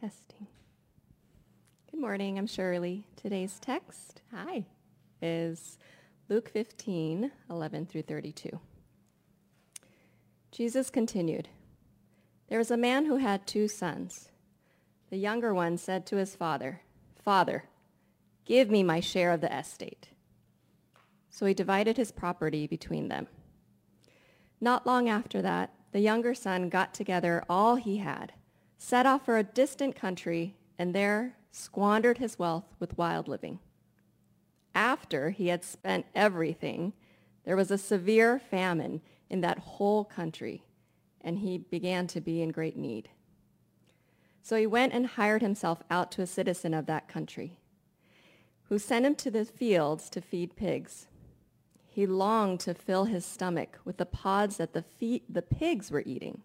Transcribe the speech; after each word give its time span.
Testing. 0.00 0.46
Good 1.90 2.00
morning, 2.00 2.38
I'm 2.38 2.46
Shirley. 2.46 3.04
Today's 3.16 3.58
text, 3.60 4.22
hi, 4.34 4.64
is 5.20 5.76
Luke 6.30 6.48
15, 6.48 7.30
11 7.50 7.84
through 7.84 8.02
32. 8.02 8.60
Jesus 10.52 10.88
continued, 10.88 11.48
There 12.48 12.56
was 12.56 12.70
a 12.70 12.78
man 12.78 13.04
who 13.04 13.16
had 13.16 13.46
two 13.46 13.68
sons. 13.68 14.30
The 15.10 15.18
younger 15.18 15.52
one 15.52 15.76
said 15.76 16.06
to 16.06 16.16
his 16.16 16.34
father, 16.34 16.80
Father, 17.22 17.64
give 18.46 18.70
me 18.70 18.82
my 18.82 19.00
share 19.00 19.32
of 19.32 19.42
the 19.42 19.54
estate. 19.54 20.08
So 21.28 21.44
he 21.44 21.52
divided 21.52 21.98
his 21.98 22.10
property 22.10 22.66
between 22.66 23.08
them. 23.08 23.26
Not 24.62 24.86
long 24.86 25.10
after 25.10 25.42
that, 25.42 25.74
the 25.92 26.00
younger 26.00 26.32
son 26.32 26.70
got 26.70 26.94
together 26.94 27.44
all 27.50 27.76
he 27.76 27.98
had, 27.98 28.32
set 28.82 29.04
off 29.04 29.26
for 29.26 29.36
a 29.36 29.44
distant 29.44 29.94
country, 29.94 30.56
and 30.78 30.94
there 30.94 31.36
squandered 31.52 32.16
his 32.16 32.38
wealth 32.38 32.64
with 32.78 32.96
wild 32.96 33.28
living. 33.28 33.58
After 34.74 35.30
he 35.30 35.48
had 35.48 35.62
spent 35.62 36.06
everything, 36.14 36.94
there 37.44 37.56
was 37.56 37.70
a 37.70 37.76
severe 37.76 38.38
famine 38.38 39.02
in 39.28 39.42
that 39.42 39.58
whole 39.58 40.02
country, 40.02 40.64
and 41.20 41.40
he 41.40 41.58
began 41.58 42.06
to 42.06 42.22
be 42.22 42.40
in 42.40 42.52
great 42.52 42.76
need. 42.78 43.10
So 44.40 44.56
he 44.56 44.66
went 44.66 44.94
and 44.94 45.06
hired 45.06 45.42
himself 45.42 45.82
out 45.90 46.10
to 46.12 46.22
a 46.22 46.26
citizen 46.26 46.72
of 46.72 46.86
that 46.86 47.06
country, 47.06 47.58
who 48.70 48.78
sent 48.78 49.04
him 49.04 49.14
to 49.16 49.30
the 49.30 49.44
fields 49.44 50.08
to 50.08 50.22
feed 50.22 50.56
pigs. 50.56 51.06
He 51.86 52.06
longed 52.06 52.60
to 52.60 52.72
fill 52.72 53.04
his 53.04 53.26
stomach 53.26 53.78
with 53.84 53.98
the 53.98 54.06
pods 54.06 54.56
that 54.56 54.72
the, 54.72 54.82
fe- 54.82 55.24
the 55.28 55.42
pigs 55.42 55.90
were 55.90 56.02
eating, 56.06 56.44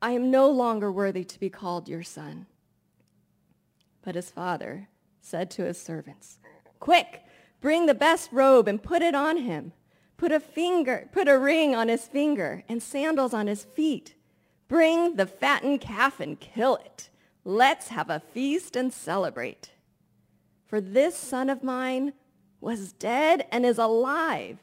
I 0.00 0.12
am 0.12 0.30
no 0.30 0.48
longer 0.48 0.92
worthy 0.92 1.24
to 1.24 1.40
be 1.40 1.50
called 1.50 1.88
your 1.88 2.02
son. 2.02 2.46
But 4.02 4.14
his 4.14 4.30
father 4.30 4.88
said 5.20 5.50
to 5.52 5.64
his 5.64 5.80
servants, 5.80 6.38
Quick, 6.78 7.24
bring 7.60 7.86
the 7.86 7.94
best 7.94 8.30
robe 8.32 8.68
and 8.68 8.82
put 8.82 9.02
it 9.02 9.14
on 9.14 9.38
him. 9.38 9.72
Put 10.16 10.32
a 10.32 10.40
finger, 10.40 11.08
put 11.12 11.28
a 11.28 11.38
ring 11.38 11.74
on 11.74 11.88
his 11.88 12.06
finger 12.06 12.64
and 12.68 12.82
sandals 12.82 13.34
on 13.34 13.46
his 13.46 13.64
feet. 13.64 14.14
Bring 14.68 15.16
the 15.16 15.26
fattened 15.26 15.80
calf 15.80 16.20
and 16.20 16.38
kill 16.38 16.76
it. 16.76 17.10
Let's 17.44 17.88
have 17.88 18.10
a 18.10 18.20
feast 18.20 18.76
and 18.76 18.92
celebrate. 18.92 19.70
For 20.66 20.80
this 20.80 21.16
son 21.16 21.48
of 21.48 21.62
mine 21.62 22.12
was 22.60 22.92
dead 22.92 23.46
and 23.50 23.64
is 23.64 23.78
alive. 23.78 24.58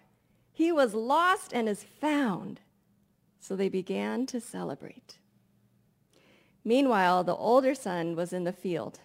He 0.52 0.72
was 0.72 0.94
lost 0.94 1.52
and 1.54 1.68
is 1.68 1.84
found. 1.84 2.62
So 3.40 3.56
they 3.56 3.70
began 3.70 4.26
to 4.28 4.40
celebrate. 4.40 5.18
Meanwhile, 6.68 7.24
the 7.24 7.36
older 7.36 7.76
son 7.76 8.16
was 8.16 8.34
in 8.34 8.44
the 8.44 8.52
field. 8.52 9.00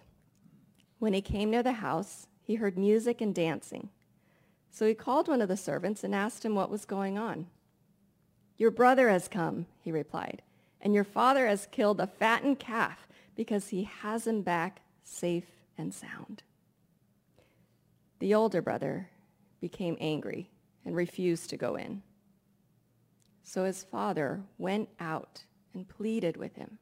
When 0.97 1.13
he 1.13 1.21
came 1.21 1.51
near 1.51 1.61
the 1.61 1.73
house, 1.73 2.25
he 2.41 2.55
heard 2.55 2.77
music 2.77 3.21
and 3.21 3.33
dancing. 3.35 3.89
So 4.71 4.87
he 4.87 4.95
called 4.95 5.27
one 5.27 5.41
of 5.41 5.47
the 5.47 5.55
servants 5.55 6.03
and 6.03 6.15
asked 6.15 6.43
him 6.43 6.55
what 6.55 6.71
was 6.71 6.85
going 6.85 7.19
on. 7.19 7.47
Your 8.57 8.71
brother 8.71 9.09
has 9.09 9.27
come, 9.27 9.67
he 9.81 9.91
replied, 9.91 10.41
and 10.81 10.93
your 10.93 11.03
father 11.03 11.45
has 11.47 11.67
killed 11.71 11.99
a 11.99 12.07
fattened 12.07 12.59
calf 12.59 13.07
because 13.35 13.69
he 13.69 13.83
has 13.83 14.25
him 14.25 14.41
back 14.41 14.81
safe 15.03 15.51
and 15.77 15.93
sound. 15.93 16.43
The 18.19 18.33
older 18.33 18.61
brother 18.61 19.09
became 19.59 19.97
angry 19.99 20.49
and 20.83 20.95
refused 20.95 21.49
to 21.51 21.57
go 21.57 21.75
in. 21.75 22.01
So 23.43 23.65
his 23.65 23.83
father 23.83 24.41
went 24.57 24.89
out 24.99 25.43
and 25.73 25.87
pleaded 25.87 26.37
with 26.37 26.55
him. 26.55 26.79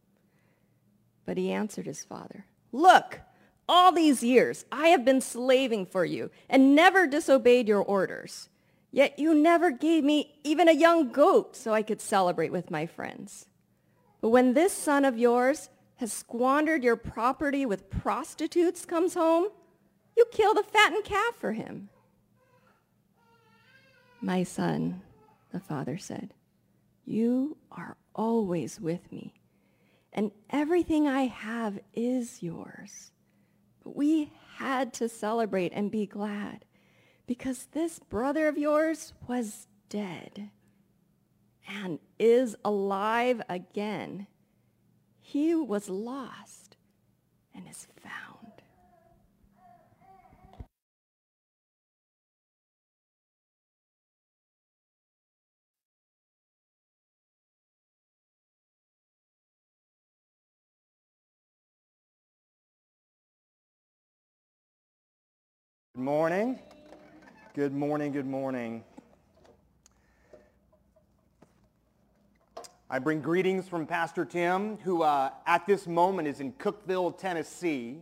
But 1.30 1.38
he 1.38 1.52
answered 1.52 1.86
his 1.86 2.04
father, 2.04 2.46
Look, 2.72 3.22
all 3.68 3.92
these 3.92 4.24
years 4.24 4.66
I 4.72 4.88
have 4.88 5.06
been 5.06 5.22
slaving 5.22 5.86
for 5.86 6.04
you 6.04 6.32
and 6.50 6.74
never 6.74 7.06
disobeyed 7.06 7.68
your 7.68 7.84
orders. 7.84 8.50
Yet 8.90 9.20
you 9.20 9.36
never 9.36 9.70
gave 9.70 10.04
me 10.04 10.40
even 10.44 10.68
a 10.68 10.72
young 10.72 11.12
goat 11.12 11.56
so 11.56 11.72
I 11.72 11.84
could 11.84 12.02
celebrate 12.02 12.52
with 12.52 12.72
my 12.72 12.88
friends. 12.88 13.46
But 14.22 14.30
when 14.30 14.56
this 14.56 14.74
son 14.74 15.06
of 15.06 15.20
yours 15.20 15.70
has 15.98 16.12
squandered 16.12 16.84
your 16.84 16.96
property 16.96 17.64
with 17.64 17.92
prostitutes 17.92 18.84
comes 18.84 19.14
home, 19.14 19.50
you 20.18 20.26
kill 20.32 20.56
the 20.56 20.64
fattened 20.64 21.04
calf 21.04 21.36
for 21.40 21.52
him. 21.52 21.90
My 24.20 24.42
son, 24.42 25.04
the 25.52 25.60
father 25.60 26.00
said, 26.00 26.34
you 27.06 27.56
are 27.72 27.98
always 28.16 28.82
with 28.82 29.12
me, 29.12 29.39
and 30.14 30.32
everything 30.50 31.08
I 31.08 31.24
have 31.24 31.80
is 31.94 32.42
yours. 32.42 33.12
But 33.84 33.96
we 33.96 34.32
had 34.58 34.94
to 34.96 35.10
celebrate 35.10 35.72
and 35.74 35.92
be 35.92 36.06
glad 36.06 36.66
because 37.28 37.68
this 37.72 38.00
brother 38.00 38.48
of 38.48 38.58
yours 38.58 39.14
was 39.28 39.68
dead 39.88 40.50
and 41.68 42.00
is 42.18 42.56
alive 42.66 43.42
again. 43.48 44.28
He 45.20 45.54
was 45.54 45.90
lost 45.90 46.76
and 47.54 47.68
is 47.70 47.88
found. 48.02 48.29
Good 66.00 66.06
morning. 66.06 66.60
Good 67.56 67.74
morning. 67.74 68.14
Good 68.14 68.26
morning. 68.26 68.86
I 72.90 73.00
bring 73.00 73.20
greetings 73.20 73.68
from 73.68 73.86
Pastor 73.86 74.24
Tim, 74.24 74.78
who 74.78 75.04
uh, 75.04 75.32
at 75.46 75.66
this 75.66 75.88
moment 75.88 76.30
is 76.30 76.40
in 76.40 76.54
Cookeville, 76.54 77.18
Tennessee, 77.18 77.98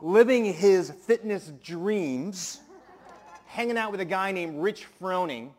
living 0.00 0.44
his 0.44 0.92
fitness 0.92 1.52
dreams, 1.60 2.60
hanging 3.46 3.76
out 3.76 3.90
with 3.90 4.00
a 4.00 4.04
guy 4.04 4.30
named 4.30 4.62
Rich 4.62 4.86
Froning. 5.00 5.50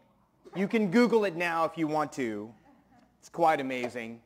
You 0.56 0.70
can 0.70 0.92
Google 0.92 1.26
it 1.26 1.36
now 1.36 1.66
if 1.66 1.78
you 1.78 1.88
want 1.88 2.14
to. 2.14 2.50
It's 3.20 3.28
quite 3.28 3.60
amazing. 3.60 4.22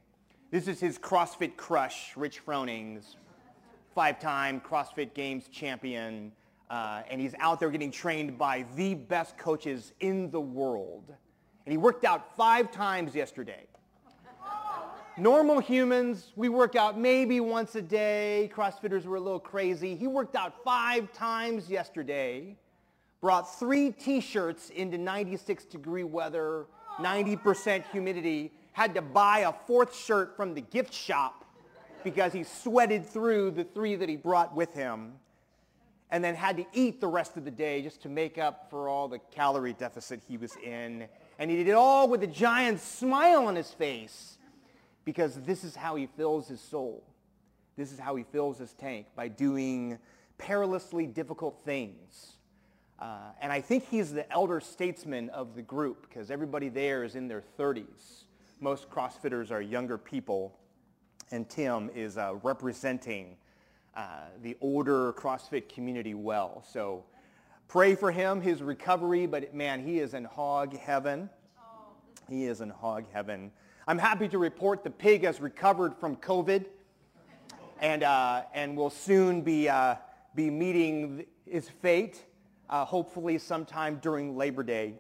This 0.51 0.67
is 0.67 0.79
his 0.79 0.99
CrossFit 0.99 1.57
crush, 1.57 2.15
Rich 2.15 2.41
Froning's 2.41 3.15
five-time 3.95 4.61
CrossFit 4.61 5.15
Games 5.15 5.47
champion, 5.47 6.31
uh, 6.69 7.03
and 7.09 7.21
he's 7.21 7.35
out 7.39 7.59
there 7.59 7.69
getting 7.69 7.91
trained 7.91 8.37
by 8.37 8.65
the 8.75 8.95
best 8.95 9.37
coaches 9.37 9.93
in 9.99 10.31
the 10.31 10.41
world. 10.41 11.13
And 11.65 11.71
he 11.71 11.77
worked 11.77 12.05
out 12.05 12.35
five 12.35 12.71
times 12.71 13.15
yesterday. 13.15 13.65
Normal 15.17 15.59
humans, 15.59 16.33
we 16.35 16.49
work 16.49 16.75
out 16.75 16.99
maybe 16.99 17.39
once 17.39 17.75
a 17.75 17.81
day. 17.81 18.51
CrossFitters 18.53 19.05
were 19.05 19.15
a 19.15 19.21
little 19.21 19.39
crazy. 19.39 19.95
He 19.95 20.07
worked 20.07 20.35
out 20.35 20.61
five 20.63 21.13
times 21.13 21.69
yesterday, 21.69 22.57
brought 23.21 23.57
three 23.57 23.91
t-shirts 23.91 24.71
into 24.71 24.97
96 24.97 25.65
degree 25.65 26.03
weather, 26.03 26.65
90% 26.99 27.85
humidity, 27.91 28.51
had 28.73 28.93
to 28.93 29.01
buy 29.01 29.39
a 29.39 29.53
fourth 29.65 29.95
shirt 29.95 30.35
from 30.35 30.53
the 30.53 30.59
gift 30.59 30.93
shop 30.93 31.45
because 32.03 32.33
he 32.33 32.43
sweated 32.43 33.05
through 33.05 33.51
the 33.51 33.63
three 33.63 33.95
that 33.95 34.09
he 34.09 34.17
brought 34.17 34.53
with 34.53 34.73
him 34.73 35.13
and 36.11 36.23
then 36.23 36.35
had 36.35 36.57
to 36.57 36.65
eat 36.73 37.01
the 37.01 37.07
rest 37.07 37.37
of 37.37 37.45
the 37.45 37.51
day 37.51 37.81
just 37.81 38.01
to 38.03 38.09
make 38.09 38.37
up 38.37 38.69
for 38.69 38.87
all 38.87 39.07
the 39.07 39.19
calorie 39.31 39.73
deficit 39.73 40.21
he 40.27 40.37
was 40.37 40.55
in. 40.63 41.07
And 41.39 41.49
he 41.49 41.57
did 41.57 41.67
it 41.67 41.73
all 41.73 42.07
with 42.07 42.23
a 42.23 42.27
giant 42.27 42.79
smile 42.79 43.47
on 43.47 43.55
his 43.55 43.71
face 43.71 44.37
because 45.03 45.35
this 45.41 45.63
is 45.63 45.75
how 45.75 45.95
he 45.95 46.07
fills 46.07 46.47
his 46.47 46.61
soul. 46.61 47.03
This 47.75 47.91
is 47.91 47.99
how 47.99 48.15
he 48.15 48.23
fills 48.23 48.59
his 48.59 48.73
tank 48.73 49.07
by 49.15 49.27
doing 49.27 49.97
perilously 50.37 51.07
difficult 51.07 51.61
things. 51.65 52.33
Uh, 52.99 53.31
and 53.41 53.51
I 53.51 53.59
think 53.59 53.87
he's 53.89 54.13
the 54.13 54.31
elder 54.31 54.59
statesman 54.59 55.29
of 55.29 55.55
the 55.55 55.61
group 55.61 56.07
because 56.07 56.31
everybody 56.31 56.69
there 56.69 57.03
is 57.03 57.15
in 57.15 57.27
their 57.27 57.43
30s. 57.59 58.23
Most 58.61 58.89
CrossFitters 58.89 59.51
are 59.51 59.61
younger 59.61 59.97
people. 59.97 60.57
And 61.31 61.49
Tim 61.49 61.89
is 61.93 62.17
uh, 62.17 62.35
representing 62.43 63.35
uh, 63.95 64.25
the 64.41 64.57
older 64.61 65.13
CrossFit 65.13 65.69
community 65.69 66.13
well. 66.13 66.63
So 66.71 67.05
pray 67.67 67.95
for 67.95 68.11
him, 68.11 68.41
his 68.41 68.61
recovery, 68.61 69.25
but 69.25 69.53
man, 69.53 69.85
he 69.85 69.99
is 69.99 70.13
in 70.13 70.25
hog 70.25 70.77
heaven. 70.77 71.29
He 72.29 72.45
is 72.45 72.61
in 72.61 72.69
hog 72.69 73.05
heaven. 73.13 73.51
I'm 73.87 73.97
happy 73.97 74.27
to 74.29 74.37
report 74.37 74.83
the 74.83 74.89
pig 74.89 75.23
has 75.23 75.39
recovered 75.39 75.95
from 75.95 76.15
COVID 76.17 76.65
and, 77.79 78.03
uh, 78.03 78.43
and 78.53 78.75
will 78.75 78.89
soon 78.89 79.41
be, 79.41 79.69
uh, 79.69 79.95
be 80.33 80.49
meeting 80.49 81.25
his 81.45 81.69
fate, 81.69 82.25
uh, 82.69 82.83
hopefully 82.83 83.37
sometime 83.37 83.99
during 84.01 84.35
Labor 84.35 84.63
Day. 84.63 84.95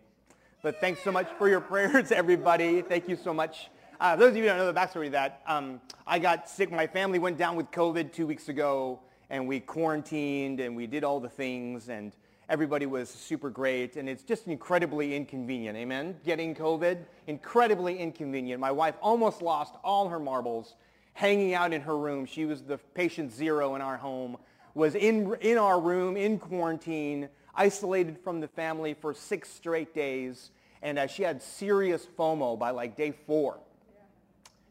But 0.61 0.79
thanks 0.79 1.01
so 1.03 1.11
much 1.11 1.27
for 1.37 1.49
your 1.49 1.61
prayers, 1.71 2.11
everybody. 2.11 2.81
Thank 2.81 3.09
you 3.09 3.15
so 3.15 3.33
much. 3.33 3.69
Uh, 3.99 4.13
those 4.15 4.31
of 4.31 4.35
you 4.35 4.41
who 4.41 4.49
don't 4.49 4.57
know 4.57 4.71
the 4.71 4.77
backstory 4.77 5.05
of 5.05 5.13
that, 5.13 5.41
um, 5.47 5.79
I 6.05 6.19
got 6.19 6.49
sick. 6.49 6.69
My 6.69 6.85
family 6.85 7.17
went 7.17 7.37
down 7.37 7.55
with 7.55 7.71
COVID 7.71 8.11
two 8.11 8.27
weeks 8.27 8.49
ago, 8.49 8.99
and 9.29 9.47
we 9.47 9.61
quarantined, 9.61 10.59
and 10.59 10.75
we 10.75 10.85
did 10.85 11.05
all 11.05 11.21
the 11.21 11.29
things, 11.29 11.87
and 11.87 12.11
everybody 12.49 12.85
was 12.85 13.09
super 13.09 13.49
great, 13.49 13.95
and 13.95 14.09
it's 14.09 14.23
just 14.23 14.47
incredibly 14.47 15.15
inconvenient, 15.15 15.77
amen? 15.77 16.17
Getting 16.25 16.53
COVID, 16.55 17.05
incredibly 17.27 17.97
inconvenient. 17.97 18.59
My 18.59 18.71
wife 18.71 18.95
almost 19.01 19.41
lost 19.41 19.75
all 19.81 20.09
her 20.09 20.19
marbles 20.19 20.75
hanging 21.13 21.53
out 21.53 21.71
in 21.71 21.79
her 21.79 21.97
room. 21.97 22.25
She 22.25 22.43
was 22.43 22.63
the 22.63 22.77
patient 22.95 23.31
zero 23.31 23.75
in 23.75 23.81
our 23.81 23.95
home, 23.95 24.35
was 24.73 24.95
in, 24.95 25.33
in 25.39 25.57
our 25.57 25.79
room, 25.79 26.17
in 26.17 26.37
quarantine, 26.37 27.29
isolated 27.55 28.17
from 28.21 28.41
the 28.41 28.49
family 28.49 28.93
for 28.93 29.13
six 29.13 29.49
straight 29.49 29.95
days. 29.95 30.51
And 30.81 30.99
uh, 30.99 31.07
she 31.07 31.23
had 31.23 31.41
serious 31.41 32.05
FOMO 32.17 32.59
by 32.59 32.71
like 32.71 32.97
day 32.97 33.13
four 33.25 33.59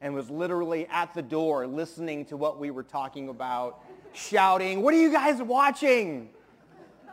and 0.00 0.14
was 0.14 0.30
literally 0.30 0.86
at 0.88 1.14
the 1.14 1.22
door 1.22 1.66
listening 1.66 2.24
to 2.26 2.36
what 2.36 2.58
we 2.58 2.70
were 2.70 2.82
talking 2.82 3.28
about, 3.28 3.80
shouting, 4.12 4.82
what 4.82 4.94
are 4.94 5.00
you 5.00 5.12
guys 5.12 5.40
watching? 5.40 6.28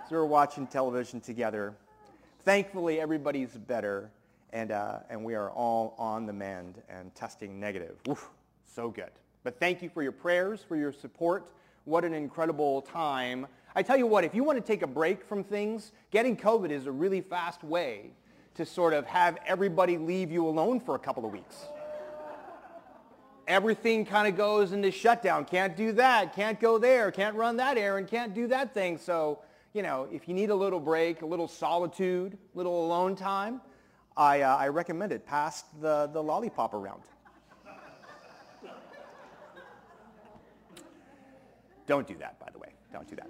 So 0.10 0.16
we 0.16 0.18
were 0.18 0.25
watching 0.25 0.68
television 0.68 1.22
together. 1.22 1.74
Thankfully, 2.44 3.00
everybody's 3.00 3.51
better, 3.51 4.10
and, 4.51 4.72
uh, 4.72 5.00
and 5.10 5.24
we 5.24 5.36
are 5.36 5.51
all 5.51 5.95
on 5.98 6.25
the 6.25 6.33
mend 6.33 6.81
and 6.89 7.13
testing 7.16 7.60
negative. 7.60 7.95
Oof, 8.10 8.30
so 8.66 8.89
good. 8.89 9.12
But 9.44 9.60
thank 9.60 9.81
you 9.81 9.89
for 9.89 10.04
your 10.04 10.12
prayers, 10.12 10.63
for 10.68 10.75
your 10.75 10.92
support. 10.92 11.51
What 11.86 12.04
an 12.04 12.13
incredible 12.13 12.81
time. 12.81 13.48
I 13.74 13.83
tell 13.83 13.98
you 13.98 14.06
what, 14.06 14.24
if 14.24 14.36
you 14.36 14.44
want 14.44 14.57
to 14.57 14.63
take 14.63 14.81
a 14.81 14.88
break 14.88 15.24
from 15.24 15.44
things, 15.44 15.94
getting 16.12 16.36
COVID 16.36 16.72
is 16.72 16.88
a 16.88 16.92
really 16.92 17.22
fast 17.22 17.63
way 17.63 18.12
to 18.56 18.66
sort 18.66 18.94
of 18.94 19.06
have 19.06 19.38
everybody 19.48 19.98
leave 19.98 20.30
you 20.30 20.45
alone 20.45 20.80
for 20.80 20.95
a 20.95 21.00
couple 21.00 21.25
of 21.25 21.31
weeks. 21.31 21.68
Everything 23.51 24.06
kind 24.06 24.30
of 24.30 24.38
goes 24.38 24.71
into 24.71 24.89
shutdown. 24.92 25.44
Can't 25.44 25.75
do 25.75 25.92
that. 25.92 26.33
Can't 26.33 26.57
go 26.57 26.77
there. 26.77 27.12
Can't 27.12 27.36
run 27.36 27.57
that 27.57 27.77
errand. 27.77 28.07
Can't 28.07 28.33
do 28.33 28.48
that 28.48 28.74
thing. 28.74 28.98
So, 28.98 29.39
you 29.74 29.81
know, 29.83 30.07
if 30.09 30.30
you 30.30 30.33
need 30.33 30.51
a 30.51 30.56
little 30.56 30.80
break, 30.80 31.21
a 31.21 31.25
little 31.25 31.50
solitude, 31.50 32.38
little 32.53 32.86
alone 32.86 33.13
time, 33.13 33.59
I, 34.15 34.39
uh, 34.39 34.56
I 34.56 34.69
recommend 34.69 35.12
it. 35.12 35.25
Pass 35.25 35.65
the, 35.81 36.09
the 36.13 36.24
lollipop 36.24 36.74
around. 36.74 37.01
Don't 41.88 42.07
do 42.07 42.15
that, 42.19 42.39
by 42.39 42.47
the 42.54 42.57
way. 42.57 42.69
Don't 42.94 43.09
do 43.09 43.18
that. 43.18 43.27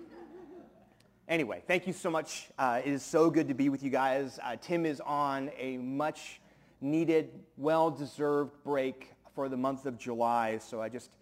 Anyway, 1.28 1.64
thank 1.66 1.88
you 1.88 1.94
so 1.94 2.12
much. 2.12 2.48
Uh, 2.60 2.80
it 2.86 2.92
is 2.92 3.02
so 3.02 3.32
good 3.32 3.48
to 3.48 3.56
be 3.56 3.70
with 3.70 3.82
you 3.82 3.90
guys. 3.90 4.40
Uh, 4.44 4.56
Tim 4.62 4.86
is 4.86 5.02
on 5.02 5.50
a 5.58 5.78
much 5.78 6.42
needed, 6.80 7.32
well-deserved 7.58 8.52
break 8.64 9.16
for 9.42 9.50
the 9.50 9.58
month 9.58 9.88
of 9.88 9.98
July. 9.98 10.60
So 10.60 10.84
I 10.84 10.88
just 10.88 11.18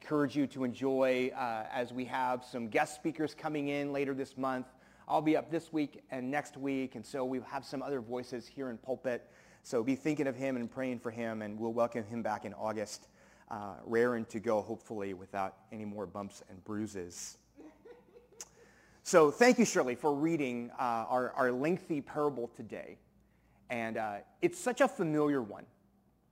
encourage 0.00 0.36
you 0.36 0.46
to 0.46 0.62
enjoy 0.62 1.32
uh, 1.36 1.64
as 1.72 1.92
we 1.92 2.04
have 2.04 2.44
some 2.44 2.68
guest 2.68 2.94
speakers 2.94 3.34
coming 3.34 3.66
in 3.66 3.92
later 3.92 4.14
this 4.14 4.38
month. 4.38 4.66
I'll 5.08 5.20
be 5.20 5.36
up 5.36 5.50
this 5.50 5.72
week 5.72 6.04
and 6.12 6.30
next 6.30 6.56
week, 6.56 6.94
and 6.94 7.04
so 7.04 7.24
we 7.24 7.40
have 7.50 7.64
some 7.64 7.82
other 7.82 8.00
voices 8.00 8.46
here 8.46 8.70
in 8.70 8.78
pulpit. 8.78 9.28
So 9.64 9.82
be 9.82 9.96
thinking 9.96 10.28
of 10.28 10.36
him 10.36 10.54
and 10.54 10.70
praying 10.70 11.00
for 11.00 11.10
him, 11.10 11.42
and 11.42 11.58
we'll 11.58 11.72
welcome 11.72 12.04
him 12.04 12.22
back 12.22 12.44
in 12.44 12.54
August 12.54 13.08
uh, 13.50 13.74
raring 13.84 14.24
to 14.26 14.38
go, 14.38 14.62
hopefully, 14.62 15.12
without 15.12 15.56
any 15.72 15.84
more 15.84 16.06
bumps 16.06 16.44
and 16.50 16.62
bruises. 16.62 17.38
so 19.02 19.32
thank 19.32 19.58
you, 19.58 19.64
Shirley, 19.64 19.96
for 19.96 20.14
reading 20.14 20.70
uh, 20.78 21.06
our, 21.08 21.32
our 21.32 21.50
lengthy 21.50 22.00
parable 22.00 22.52
today. 22.54 22.98
And 23.68 23.96
uh, 23.96 24.18
it's 24.42 24.60
such 24.60 24.80
a 24.80 24.86
familiar 24.86 25.42
one, 25.42 25.66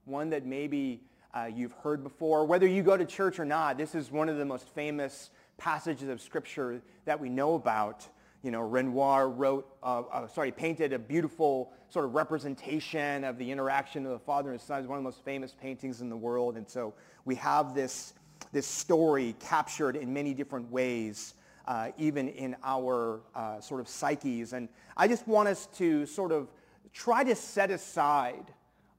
one 0.05 0.29
that 0.29 0.45
maybe 0.45 1.03
uh, 1.33 1.49
you've 1.53 1.73
heard 1.83 2.03
before. 2.03 2.45
Whether 2.45 2.67
you 2.67 2.83
go 2.83 2.95
to 2.95 3.05
church 3.05 3.39
or 3.39 3.45
not, 3.45 3.77
this 3.77 3.95
is 3.95 4.11
one 4.11 4.29
of 4.29 4.37
the 4.37 4.45
most 4.45 4.69
famous 4.69 5.31
passages 5.57 6.09
of 6.09 6.21
Scripture 6.21 6.81
that 7.05 7.19
we 7.19 7.29
know 7.29 7.55
about 7.55 8.07
you 8.43 8.51
know, 8.51 8.61
Renoir 8.61 9.29
wrote, 9.29 9.65
uh, 9.81 10.01
uh, 10.11 10.27
sorry, 10.27 10.51
painted 10.51 10.91
a 10.91 10.99
beautiful 10.99 11.71
sort 11.89 12.03
of 12.03 12.13
representation 12.13 13.23
of 13.23 13.37
the 13.37 13.49
interaction 13.49 14.05
of 14.05 14.11
the 14.11 14.19
father 14.19 14.51
and 14.51 14.59
son. 14.59 14.79
It's 14.79 14.87
one 14.87 14.97
of 14.97 15.03
the 15.03 15.07
most 15.07 15.23
famous 15.23 15.55
paintings 15.59 16.01
in 16.01 16.09
the 16.09 16.17
world. 16.17 16.57
And 16.57 16.67
so 16.67 16.93
we 17.23 17.35
have 17.35 17.73
this, 17.73 18.13
this 18.51 18.67
story 18.67 19.35
captured 19.39 19.95
in 19.95 20.13
many 20.13 20.33
different 20.33 20.69
ways, 20.69 21.35
uh, 21.65 21.91
even 21.97 22.27
in 22.27 22.57
our 22.65 23.21
uh, 23.33 23.61
sort 23.61 23.79
of 23.79 23.87
psyches. 23.87 24.51
And 24.51 24.67
I 24.97 25.07
just 25.07 25.25
want 25.25 25.47
us 25.47 25.67
to 25.77 26.05
sort 26.05 26.33
of 26.33 26.49
try 26.91 27.23
to 27.23 27.35
set 27.35 27.71
aside 27.71 28.51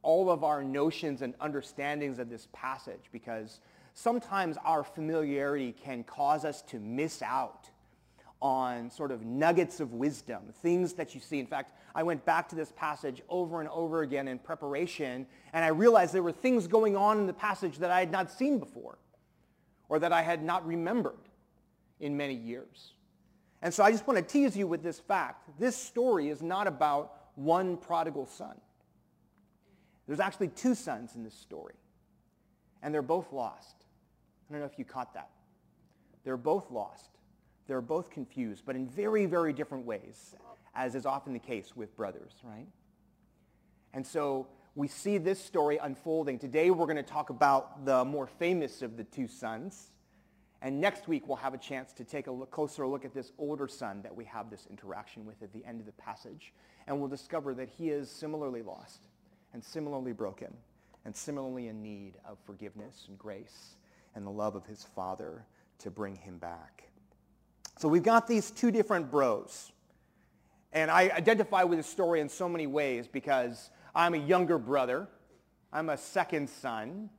all 0.04 0.30
of 0.30 0.44
our 0.44 0.62
notions 0.62 1.22
and 1.22 1.34
understandings 1.40 2.18
of 2.18 2.28
this 2.28 2.46
passage 2.52 3.08
because 3.10 3.60
sometimes 3.94 4.56
our 4.64 4.84
familiarity 4.84 5.72
can 5.72 6.04
cause 6.04 6.44
us 6.44 6.62
to 6.62 6.78
miss 6.78 7.22
out 7.22 7.70
on 8.42 8.90
sort 8.90 9.10
of 9.10 9.24
nuggets 9.24 9.80
of 9.80 9.94
wisdom, 9.94 10.42
things 10.60 10.92
that 10.92 11.14
you 11.14 11.20
see. 11.20 11.40
In 11.40 11.46
fact, 11.46 11.72
I 11.94 12.02
went 12.02 12.24
back 12.26 12.48
to 12.50 12.56
this 12.56 12.72
passage 12.72 13.22
over 13.28 13.60
and 13.60 13.68
over 13.70 14.02
again 14.02 14.28
in 14.28 14.38
preparation, 14.38 15.26
and 15.54 15.64
I 15.64 15.68
realized 15.68 16.12
there 16.12 16.22
were 16.22 16.32
things 16.32 16.66
going 16.66 16.94
on 16.94 17.18
in 17.18 17.26
the 17.26 17.32
passage 17.32 17.78
that 17.78 17.90
I 17.90 18.00
had 18.00 18.12
not 18.12 18.30
seen 18.30 18.58
before 18.58 18.98
or 19.88 19.98
that 19.98 20.12
I 20.12 20.22
had 20.22 20.42
not 20.42 20.66
remembered 20.66 21.28
in 22.00 22.16
many 22.16 22.34
years. 22.34 22.92
And 23.62 23.72
so 23.72 23.82
I 23.82 23.90
just 23.90 24.06
want 24.06 24.18
to 24.18 24.24
tease 24.24 24.54
you 24.56 24.66
with 24.66 24.82
this 24.82 24.98
fact. 24.98 25.48
This 25.58 25.74
story 25.74 26.28
is 26.28 26.42
not 26.42 26.66
about 26.66 27.12
one 27.34 27.78
prodigal 27.78 28.26
son. 28.26 28.60
There's 30.06 30.20
actually 30.20 30.48
two 30.48 30.74
sons 30.74 31.14
in 31.14 31.24
this 31.24 31.34
story, 31.34 31.74
and 32.82 32.92
they're 32.92 33.02
both 33.02 33.32
lost. 33.32 33.76
I 34.48 34.52
don't 34.52 34.60
know 34.60 34.66
if 34.66 34.78
you 34.78 34.84
caught 34.84 35.14
that. 35.14 35.30
They're 36.24 36.36
both 36.36 36.70
lost. 36.70 37.10
They're 37.66 37.80
both 37.80 38.10
confused, 38.10 38.64
but 38.66 38.76
in 38.76 38.86
very, 38.86 39.24
very 39.24 39.52
different 39.52 39.86
ways, 39.86 40.34
as 40.74 40.94
is 40.94 41.06
often 41.06 41.32
the 41.32 41.38
case 41.38 41.74
with 41.74 41.96
brothers, 41.96 42.34
right? 42.42 42.66
And 43.94 44.06
so 44.06 44.48
we 44.74 44.88
see 44.88 45.18
this 45.18 45.42
story 45.42 45.78
unfolding. 45.78 46.38
Today 46.38 46.70
we're 46.70 46.86
going 46.86 46.96
to 46.96 47.02
talk 47.02 47.30
about 47.30 47.86
the 47.86 48.04
more 48.04 48.26
famous 48.26 48.82
of 48.82 48.96
the 48.96 49.04
two 49.04 49.28
sons. 49.28 49.92
And 50.60 50.80
next 50.80 51.08
week 51.08 51.28
we'll 51.28 51.36
have 51.36 51.54
a 51.54 51.58
chance 51.58 51.92
to 51.94 52.04
take 52.04 52.26
a 52.26 52.30
look, 52.30 52.50
closer 52.50 52.86
look 52.86 53.04
at 53.04 53.14
this 53.14 53.32
older 53.38 53.68
son 53.68 54.02
that 54.02 54.14
we 54.14 54.24
have 54.24 54.50
this 54.50 54.66
interaction 54.68 55.24
with 55.24 55.42
at 55.42 55.52
the 55.52 55.64
end 55.64 55.80
of 55.80 55.86
the 55.86 55.92
passage. 55.92 56.52
And 56.86 56.98
we'll 56.98 57.08
discover 57.08 57.54
that 57.54 57.68
he 57.68 57.90
is 57.90 58.10
similarly 58.10 58.62
lost 58.62 59.08
and 59.54 59.64
similarly 59.64 60.12
broken 60.12 60.52
and 61.06 61.16
similarly 61.16 61.68
in 61.68 61.82
need 61.82 62.14
of 62.26 62.36
forgiveness 62.44 63.06
and 63.08 63.18
grace 63.18 63.76
and 64.14 64.26
the 64.26 64.30
love 64.30 64.56
of 64.56 64.66
his 64.66 64.84
father 64.94 65.46
to 65.78 65.90
bring 65.90 66.16
him 66.16 66.38
back. 66.38 66.84
So 67.78 67.88
we've 67.88 68.02
got 68.02 68.26
these 68.26 68.50
two 68.50 68.70
different 68.70 69.10
bros. 69.10 69.72
And 70.72 70.90
I 70.90 71.02
identify 71.10 71.62
with 71.62 71.78
this 71.78 71.86
story 71.86 72.20
in 72.20 72.28
so 72.28 72.48
many 72.48 72.66
ways 72.66 73.06
because 73.06 73.70
I'm 73.94 74.14
a 74.14 74.18
younger 74.18 74.58
brother. 74.58 75.08
I'm 75.72 75.88
a 75.88 75.96
second 75.96 76.50
son. 76.50 77.10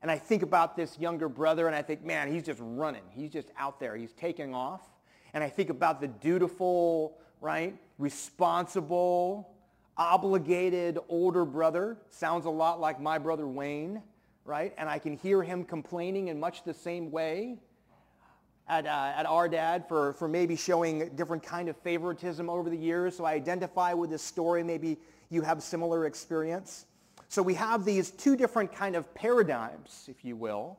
And 0.00 0.10
I 0.10 0.16
think 0.16 0.42
about 0.42 0.76
this 0.76 0.98
younger 0.98 1.28
brother 1.28 1.66
and 1.66 1.76
I 1.76 1.82
think, 1.82 2.04
man, 2.04 2.32
he's 2.32 2.44
just 2.44 2.60
running. 2.62 3.02
He's 3.10 3.30
just 3.30 3.50
out 3.58 3.78
there. 3.78 3.94
He's 3.96 4.12
taking 4.12 4.54
off. 4.54 4.82
And 5.34 5.44
I 5.44 5.48
think 5.50 5.68
about 5.68 6.00
the 6.00 6.08
dutiful, 6.08 7.18
right, 7.40 7.76
responsible, 7.98 9.50
obligated 9.98 10.98
older 11.08 11.44
brother. 11.44 11.98
Sounds 12.10 12.46
a 12.46 12.50
lot 12.50 12.80
like 12.80 13.00
my 13.00 13.18
brother 13.18 13.46
Wayne, 13.46 14.00
right? 14.44 14.72
And 14.78 14.88
I 14.88 14.98
can 14.98 15.16
hear 15.16 15.42
him 15.42 15.64
complaining 15.64 16.28
in 16.28 16.38
much 16.38 16.64
the 16.64 16.72
same 16.72 17.10
way 17.10 17.58
at, 18.68 18.86
uh, 18.86 19.12
at 19.16 19.26
our 19.26 19.48
dad 19.48 19.88
for, 19.88 20.12
for 20.14 20.28
maybe 20.28 20.54
showing 20.54 21.08
different 21.16 21.42
kind 21.42 21.68
of 21.68 21.76
favoritism 21.78 22.48
over 22.48 22.70
the 22.70 22.76
years. 22.76 23.16
So 23.16 23.24
I 23.24 23.32
identify 23.32 23.92
with 23.92 24.10
this 24.10 24.22
story. 24.22 24.62
Maybe 24.62 24.98
you 25.30 25.42
have 25.42 25.62
similar 25.62 26.06
experience. 26.06 26.86
So 27.28 27.42
we 27.42 27.54
have 27.54 27.84
these 27.84 28.10
two 28.10 28.36
different 28.36 28.72
kind 28.72 28.96
of 28.96 29.12
paradigms, 29.14 30.06
if 30.08 30.24
you 30.24 30.36
will, 30.36 30.78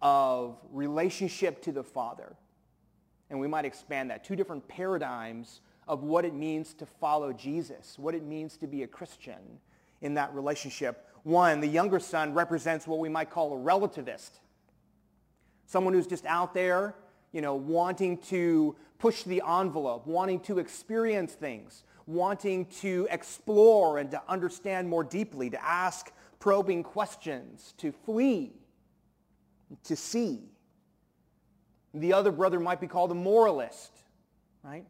of 0.00 0.58
relationship 0.70 1.62
to 1.62 1.72
the 1.72 1.82
Father. 1.82 2.36
And 3.28 3.40
we 3.40 3.48
might 3.48 3.64
expand 3.64 4.10
that. 4.10 4.24
Two 4.24 4.36
different 4.36 4.66
paradigms 4.68 5.60
of 5.86 6.02
what 6.02 6.24
it 6.24 6.34
means 6.34 6.74
to 6.74 6.86
follow 6.86 7.32
Jesus, 7.32 7.98
what 7.98 8.14
it 8.14 8.24
means 8.24 8.56
to 8.58 8.66
be 8.66 8.82
a 8.82 8.86
Christian 8.86 9.60
in 10.00 10.14
that 10.14 10.34
relationship. 10.34 11.06
One, 11.22 11.60
the 11.60 11.66
younger 11.66 12.00
son 12.00 12.34
represents 12.34 12.86
what 12.86 12.98
we 12.98 13.08
might 13.08 13.30
call 13.30 13.52
a 13.52 13.60
relativist. 13.60 14.30
Someone 15.66 15.94
who's 15.94 16.06
just 16.06 16.26
out 16.26 16.54
there, 16.54 16.94
you 17.32 17.40
know, 17.40 17.54
wanting 17.54 18.18
to 18.18 18.76
push 18.98 19.22
the 19.24 19.42
envelope, 19.46 20.06
wanting 20.06 20.40
to 20.40 20.58
experience 20.58 21.32
things, 21.34 21.84
wanting 22.06 22.66
to 22.66 23.06
explore 23.10 23.98
and 23.98 24.10
to 24.10 24.22
understand 24.28 24.88
more 24.88 25.04
deeply, 25.04 25.50
to 25.50 25.64
ask 25.64 26.12
probing 26.38 26.82
questions, 26.82 27.74
to 27.78 27.92
flee, 27.92 28.52
to 29.84 29.96
see. 29.96 30.40
The 31.94 32.12
other 32.12 32.30
brother 32.30 32.60
might 32.60 32.80
be 32.80 32.86
called 32.86 33.10
a 33.10 33.14
moralist, 33.14 33.92
right? 34.62 34.84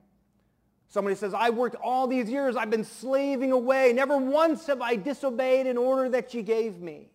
Somebody 0.89 1.17
says, 1.17 1.35
I 1.35 1.51
worked 1.51 1.77
all 1.83 2.07
these 2.07 2.31
years, 2.31 2.57
I've 2.57 2.71
been 2.71 2.85
slaving 2.85 3.53
away. 3.53 3.93
Never 3.93 4.17
once 4.17 4.67
have 4.67 4.81
I 4.81 4.97
disobeyed 4.97 5.67
an 5.67 5.77
order 5.77 6.09
that 6.11 6.33
you 6.33 6.43
gave 6.43 6.81
me. 6.81 7.09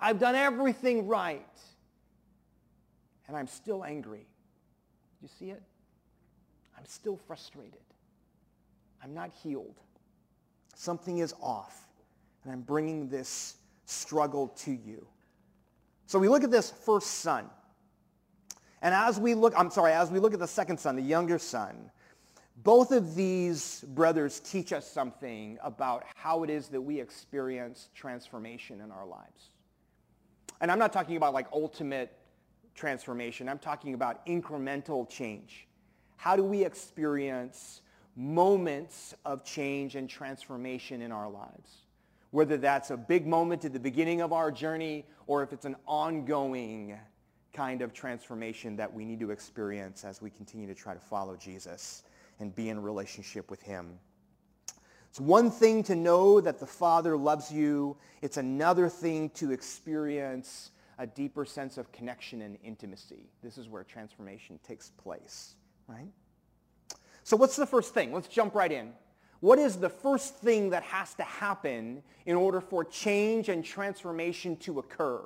I've 0.00 0.18
done 0.18 0.34
everything 0.34 1.06
right. 1.06 1.44
And 3.26 3.36
I'm 3.36 3.48
still 3.48 3.84
angry. 3.84 4.26
You 5.20 5.28
see 5.38 5.50
it? 5.50 5.62
I'm 6.78 6.86
still 6.86 7.16
frustrated. 7.26 7.80
I'm 9.02 9.12
not 9.12 9.30
healed. 9.42 9.74
Something 10.74 11.18
is 11.18 11.34
off. 11.42 11.88
And 12.44 12.52
I'm 12.52 12.62
bringing 12.62 13.08
this 13.08 13.56
struggle 13.84 14.48
to 14.58 14.70
you. 14.70 15.06
So 16.06 16.18
we 16.18 16.28
look 16.28 16.44
at 16.44 16.50
this 16.50 16.70
first 16.70 17.06
son. 17.18 17.50
And 18.80 18.94
as 18.94 19.18
we 19.18 19.34
look, 19.34 19.52
I'm 19.56 19.70
sorry, 19.70 19.92
as 19.92 20.10
we 20.10 20.20
look 20.20 20.32
at 20.32 20.38
the 20.38 20.46
second 20.46 20.78
son, 20.78 20.94
the 20.94 21.02
younger 21.02 21.38
son, 21.38 21.90
both 22.64 22.90
of 22.90 23.14
these 23.14 23.84
brothers 23.88 24.40
teach 24.40 24.72
us 24.72 24.88
something 24.90 25.58
about 25.62 26.04
how 26.16 26.42
it 26.42 26.50
is 26.50 26.68
that 26.68 26.80
we 26.80 27.00
experience 27.00 27.88
transformation 27.94 28.80
in 28.80 28.90
our 28.90 29.06
lives. 29.06 29.50
And 30.60 30.70
I'm 30.72 30.78
not 30.78 30.92
talking 30.92 31.16
about 31.16 31.34
like 31.34 31.46
ultimate 31.52 32.16
transformation. 32.74 33.48
I'm 33.48 33.60
talking 33.60 33.94
about 33.94 34.26
incremental 34.26 35.08
change. 35.08 35.68
How 36.16 36.34
do 36.34 36.42
we 36.42 36.64
experience 36.64 37.82
moments 38.16 39.14
of 39.24 39.44
change 39.44 39.94
and 39.94 40.10
transformation 40.10 41.00
in 41.00 41.12
our 41.12 41.30
lives? 41.30 41.84
Whether 42.32 42.56
that's 42.56 42.90
a 42.90 42.96
big 42.96 43.24
moment 43.24 43.64
at 43.64 43.72
the 43.72 43.78
beginning 43.78 44.20
of 44.20 44.32
our 44.32 44.50
journey 44.50 45.06
or 45.28 45.44
if 45.44 45.52
it's 45.52 45.64
an 45.64 45.76
ongoing 45.86 46.98
kind 47.52 47.82
of 47.82 47.92
transformation 47.92 48.76
that 48.76 48.92
we 48.92 49.04
need 49.04 49.20
to 49.20 49.30
experience 49.30 50.04
as 50.04 50.20
we 50.20 50.30
continue 50.30 50.66
to 50.66 50.74
try 50.74 50.92
to 50.92 51.00
follow 51.00 51.36
Jesus 51.36 52.02
and 52.40 52.54
be 52.54 52.68
in 52.68 52.80
relationship 52.80 53.50
with 53.50 53.62
him. 53.62 53.98
It's 55.10 55.20
one 55.20 55.50
thing 55.50 55.82
to 55.84 55.96
know 55.96 56.40
that 56.40 56.60
the 56.60 56.66
Father 56.66 57.16
loves 57.16 57.50
you. 57.50 57.96
It's 58.22 58.36
another 58.36 58.88
thing 58.88 59.30
to 59.30 59.52
experience 59.52 60.70
a 60.98 61.06
deeper 61.06 61.44
sense 61.44 61.78
of 61.78 61.90
connection 61.92 62.42
and 62.42 62.58
intimacy. 62.62 63.30
This 63.42 63.56
is 63.56 63.68
where 63.68 63.84
transformation 63.84 64.58
takes 64.66 64.90
place, 64.90 65.54
right? 65.86 66.10
So 67.22 67.36
what's 67.36 67.56
the 67.56 67.66
first 67.66 67.94
thing? 67.94 68.12
Let's 68.12 68.28
jump 68.28 68.54
right 68.54 68.70
in. 68.70 68.92
What 69.40 69.58
is 69.58 69.76
the 69.76 69.88
first 69.88 70.36
thing 70.36 70.70
that 70.70 70.82
has 70.82 71.14
to 71.14 71.22
happen 71.22 72.02
in 72.26 72.36
order 72.36 72.60
for 72.60 72.84
change 72.84 73.48
and 73.48 73.64
transformation 73.64 74.56
to 74.58 74.80
occur, 74.80 75.20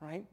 right? 0.00 0.26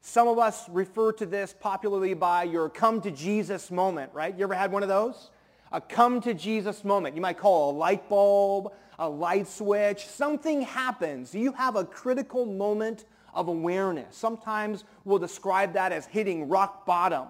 Some 0.00 0.28
of 0.28 0.38
us 0.38 0.68
refer 0.68 1.10
to 1.14 1.26
this 1.26 1.52
popularly 1.58 2.14
by 2.14 2.44
your 2.44 2.68
come 2.68 3.00
to 3.00 3.10
Jesus 3.10 3.72
moment, 3.72 4.12
right? 4.14 4.36
You 4.36 4.44
ever 4.44 4.54
had 4.54 4.70
one 4.70 4.84
of 4.84 4.88
those? 4.88 5.30
A 5.72 5.80
come 5.80 6.20
to 6.22 6.34
Jesus 6.34 6.84
moment. 6.84 7.16
You 7.16 7.22
might 7.22 7.38
call 7.38 7.70
a 7.70 7.76
light 7.76 8.08
bulb, 8.08 8.72
a 8.98 9.08
light 9.08 9.48
switch. 9.48 10.06
Something 10.06 10.62
happens. 10.62 11.34
You 11.34 11.52
have 11.52 11.76
a 11.76 11.84
critical 11.84 12.46
moment 12.46 13.04
of 13.34 13.48
awareness. 13.48 14.16
Sometimes 14.16 14.84
we'll 15.04 15.18
describe 15.18 15.74
that 15.74 15.92
as 15.92 16.06
hitting 16.06 16.48
rock 16.48 16.86
bottom. 16.86 17.28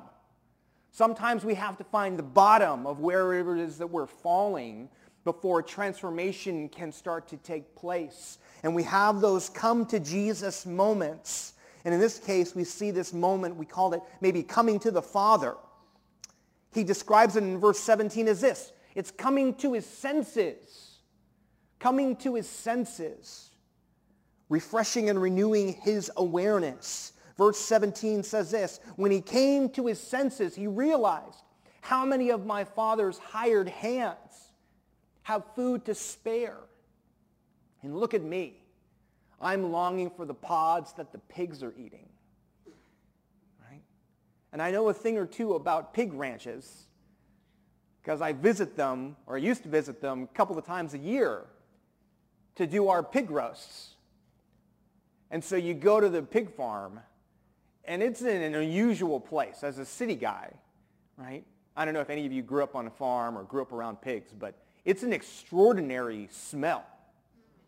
Sometimes 0.92 1.44
we 1.44 1.54
have 1.54 1.76
to 1.78 1.84
find 1.84 2.18
the 2.18 2.22
bottom 2.22 2.86
of 2.86 3.00
wherever 3.00 3.56
it 3.56 3.60
is 3.60 3.78
that 3.78 3.88
we're 3.88 4.06
falling 4.06 4.88
before 5.24 5.60
transformation 5.60 6.68
can 6.68 6.92
start 6.92 7.28
to 7.28 7.36
take 7.38 7.74
place. 7.74 8.38
And 8.62 8.74
we 8.74 8.84
have 8.84 9.20
those 9.20 9.48
come 9.48 9.84
to 9.86 9.98
Jesus 9.98 10.64
moments. 10.64 11.54
And 11.84 11.92
in 11.92 12.00
this 12.00 12.18
case, 12.18 12.54
we 12.54 12.64
see 12.64 12.92
this 12.92 13.12
moment, 13.12 13.56
we 13.56 13.66
call 13.66 13.92
it 13.92 14.00
maybe 14.20 14.42
coming 14.42 14.78
to 14.80 14.90
the 14.90 15.02
Father. 15.02 15.56
He 16.76 16.84
describes 16.84 17.36
it 17.36 17.42
in 17.42 17.58
verse 17.58 17.80
17 17.80 18.28
as 18.28 18.40
this. 18.40 18.72
It's 18.94 19.10
coming 19.10 19.54
to 19.54 19.72
his 19.72 19.86
senses. 19.86 20.98
Coming 21.78 22.16
to 22.16 22.34
his 22.34 22.48
senses 22.48 23.50
refreshing 24.48 25.10
and 25.10 25.20
renewing 25.20 25.72
his 25.72 26.10
awareness. 26.16 27.12
Verse 27.36 27.58
17 27.58 28.22
says 28.22 28.50
this, 28.50 28.80
when 28.96 29.10
he 29.10 29.20
came 29.20 29.68
to 29.70 29.86
his 29.86 30.00
senses, 30.00 30.54
he 30.54 30.66
realized 30.66 31.42
how 31.80 32.04
many 32.04 32.30
of 32.30 32.46
my 32.46 32.64
father's 32.64 33.18
hired 33.18 33.68
hands 33.68 34.52
have 35.22 35.42
food 35.54 35.84
to 35.84 35.94
spare. 35.94 36.58
And 37.82 37.96
look 37.96 38.14
at 38.14 38.22
me. 38.22 38.62
I'm 39.40 39.70
longing 39.70 40.10
for 40.10 40.24
the 40.24 40.34
pods 40.34 40.92
that 40.94 41.12
the 41.12 41.18
pigs 41.18 41.62
are 41.62 41.74
eating. 41.76 42.08
And 44.52 44.62
I 44.62 44.70
know 44.70 44.88
a 44.88 44.94
thing 44.94 45.18
or 45.18 45.26
two 45.26 45.54
about 45.54 45.92
pig 45.92 46.12
ranches 46.12 46.86
because 48.02 48.20
I 48.20 48.32
visit 48.32 48.76
them, 48.76 49.16
or 49.26 49.36
I 49.36 49.40
used 49.40 49.64
to 49.64 49.68
visit 49.68 50.00
them 50.00 50.22
a 50.22 50.36
couple 50.36 50.56
of 50.56 50.64
times 50.64 50.94
a 50.94 50.98
year 50.98 51.42
to 52.54 52.66
do 52.66 52.88
our 52.88 53.02
pig 53.02 53.30
roasts. 53.30 53.96
And 55.30 55.42
so 55.42 55.56
you 55.56 55.74
go 55.74 56.00
to 56.00 56.08
the 56.08 56.22
pig 56.22 56.54
farm, 56.54 57.00
and 57.84 58.02
it's 58.02 58.22
in 58.22 58.42
an 58.42 58.54
unusual 58.54 59.18
place 59.18 59.64
as 59.64 59.78
a 59.78 59.84
city 59.84 60.14
guy, 60.14 60.52
right? 61.16 61.44
I 61.76 61.84
don't 61.84 61.94
know 61.94 62.00
if 62.00 62.10
any 62.10 62.24
of 62.24 62.32
you 62.32 62.42
grew 62.42 62.62
up 62.62 62.76
on 62.76 62.86
a 62.86 62.90
farm 62.90 63.36
or 63.36 63.42
grew 63.42 63.62
up 63.62 63.72
around 63.72 64.00
pigs, 64.00 64.32
but 64.32 64.54
it's 64.84 65.02
an 65.02 65.12
extraordinary 65.12 66.28
smell, 66.30 66.86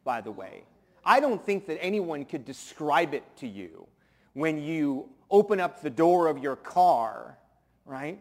by 0.04 0.20
the 0.20 0.30
way. 0.30 0.62
I 1.04 1.20
don't 1.20 1.44
think 1.44 1.66
that 1.66 1.82
anyone 1.82 2.24
could 2.24 2.44
describe 2.44 3.12
it 3.12 3.24
to 3.38 3.48
you 3.48 3.86
when 4.34 4.62
you 4.62 5.08
open 5.30 5.60
up 5.60 5.82
the 5.82 5.90
door 5.90 6.26
of 6.26 6.38
your 6.38 6.56
car, 6.56 7.38
right? 7.84 8.20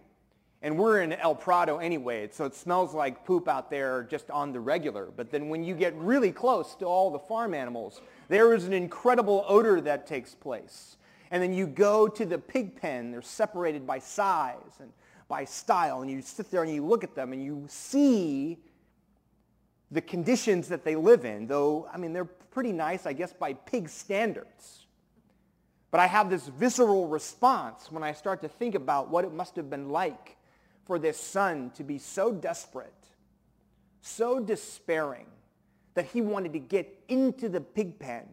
And 0.62 0.78
we're 0.78 1.02
in 1.02 1.14
El 1.14 1.36
Prado 1.36 1.78
anyway, 1.78 2.30
so 2.32 2.46
it 2.46 2.56
smells 2.56 2.94
like 2.94 3.26
poop 3.26 3.48
out 3.48 3.70
there 3.70 4.04
just 4.10 4.32
on 4.32 4.52
the 4.52 4.60
regular. 4.60 5.06
But 5.16 5.32
then 5.32 5.50
when 5.50 5.64
you 5.64 5.76
get 5.76 5.96
really 5.96 6.32
close 6.32 6.74
to 6.76 6.86
all 6.86 7.12
the 7.12 7.20
farm 7.20 7.54
animals, 7.54 8.02
there 8.28 8.54
is 8.54 8.66
an 8.66 8.74
incredible 8.74 9.46
odor 9.48 9.80
that 9.82 10.08
takes 10.08 10.34
place. 10.34 10.98
And 11.30 11.44
then 11.44 11.54
you 11.54 11.68
go 11.68 12.08
to 12.08 12.26
the 12.26 12.38
pig 12.40 12.76
pen. 12.82 13.12
They're 13.12 13.22
separated 13.22 13.86
by 13.86 14.00
size 14.00 14.80
and 14.80 14.92
by 15.28 15.46
style. 15.46 16.02
And 16.02 16.10
you 16.10 16.22
sit 16.22 16.50
there 16.50 16.64
and 16.64 16.74
you 16.74 16.84
look 16.86 17.04
at 17.04 17.14
them 17.14 17.34
and 17.34 17.44
you 17.44 17.66
see 17.68 18.58
the 19.92 20.02
conditions 20.02 20.68
that 20.70 20.84
they 20.84 20.96
live 20.96 21.24
in, 21.24 21.48
though, 21.48 21.88
I 21.94 21.98
mean, 21.98 22.14
they're 22.14 22.26
pretty 22.26 22.74
nice, 22.74 23.06
I 23.06 23.14
guess, 23.14 23.32
by 23.32 23.54
pig 23.54 23.90
standards. 23.90 24.87
But 25.98 26.04
I 26.04 26.08
have 26.10 26.30
this 26.30 26.48
visceral 26.48 27.08
response 27.08 27.92
when 27.92 28.04
I 28.04 28.12
start 28.12 28.44
to 28.44 28.48
think 28.48 28.76
about 28.76 29.10
what 29.10 29.26
it 29.26 29.34
must 29.34 29.56
have 29.56 29.68
been 29.68 29.90
like 29.90 30.38
for 30.86 31.00
this 31.00 31.20
son 31.20 31.72
to 31.72 31.84
be 31.84 31.98
so 31.98 32.32
desperate, 32.32 32.94
so 34.02 34.40
despairing, 34.40 35.26
that 35.96 36.06
he 36.06 36.22
wanted 36.22 36.54
to 36.54 36.60
get 36.60 37.04
into 37.08 37.50
the 37.50 37.62
pig 37.62 37.98
pen 37.98 38.28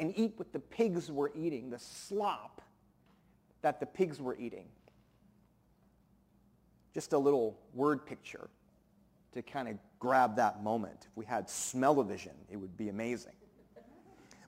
and 0.00 0.12
eat 0.18 0.32
what 0.34 0.52
the 0.52 0.58
pigs 0.58 1.12
were 1.12 1.30
eating, 1.36 1.70
the 1.70 1.78
slop 1.78 2.60
that 3.62 3.78
the 3.78 3.86
pigs 3.86 4.20
were 4.20 4.36
eating. 4.36 4.66
Just 6.92 7.12
a 7.12 7.18
little 7.18 7.56
word 7.72 8.04
picture 8.04 8.50
to 9.30 9.42
kind 9.42 9.68
of 9.68 9.76
grab 10.00 10.34
that 10.34 10.64
moment. 10.64 11.06
If 11.08 11.16
we 11.16 11.24
had 11.24 11.48
smell-o-vision, 11.48 12.34
it 12.50 12.56
would 12.56 12.76
be 12.76 12.88
amazing. 12.88 13.34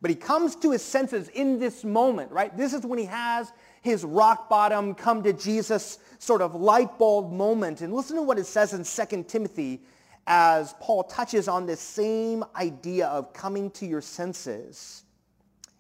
But 0.01 0.11
he 0.11 0.17
comes 0.17 0.57
to 0.57 0.73
his 0.73 0.83
senses 0.83 1.29
in 1.29 1.59
this 1.59 1.85
moment, 1.85 2.31
right? 2.31 2.55
This 2.57 2.75
is 2.75 2.85
when 2.85 2.99
he 2.99 3.07
has 3.07 3.51
his 3.83 4.05
rock 4.05 4.49
bottom, 4.49 4.95
come 4.95 5.23
to 5.23 5.33
Jesus 5.33 5.99
sort 6.19 6.43
of 6.43 6.55
light 6.55 6.99
bulb 6.99 7.33
moment. 7.33 7.81
And 7.81 7.95
listen 7.95 8.17
to 8.17 8.23
what 8.23 8.39
it 8.39 8.47
says 8.47 8.75
in 8.75 8.85
2 8.85 9.25
Timothy 9.25 9.81
as 10.27 10.75
Paul 10.81 11.05
touches 11.05 11.47
on 11.47 11.67
this 11.67 11.81
same 11.81 12.45
idea 12.57 13.07
of 13.07 13.33
coming 13.33 13.71
to 13.73 13.87
your 13.87 14.01
senses. 14.01 15.05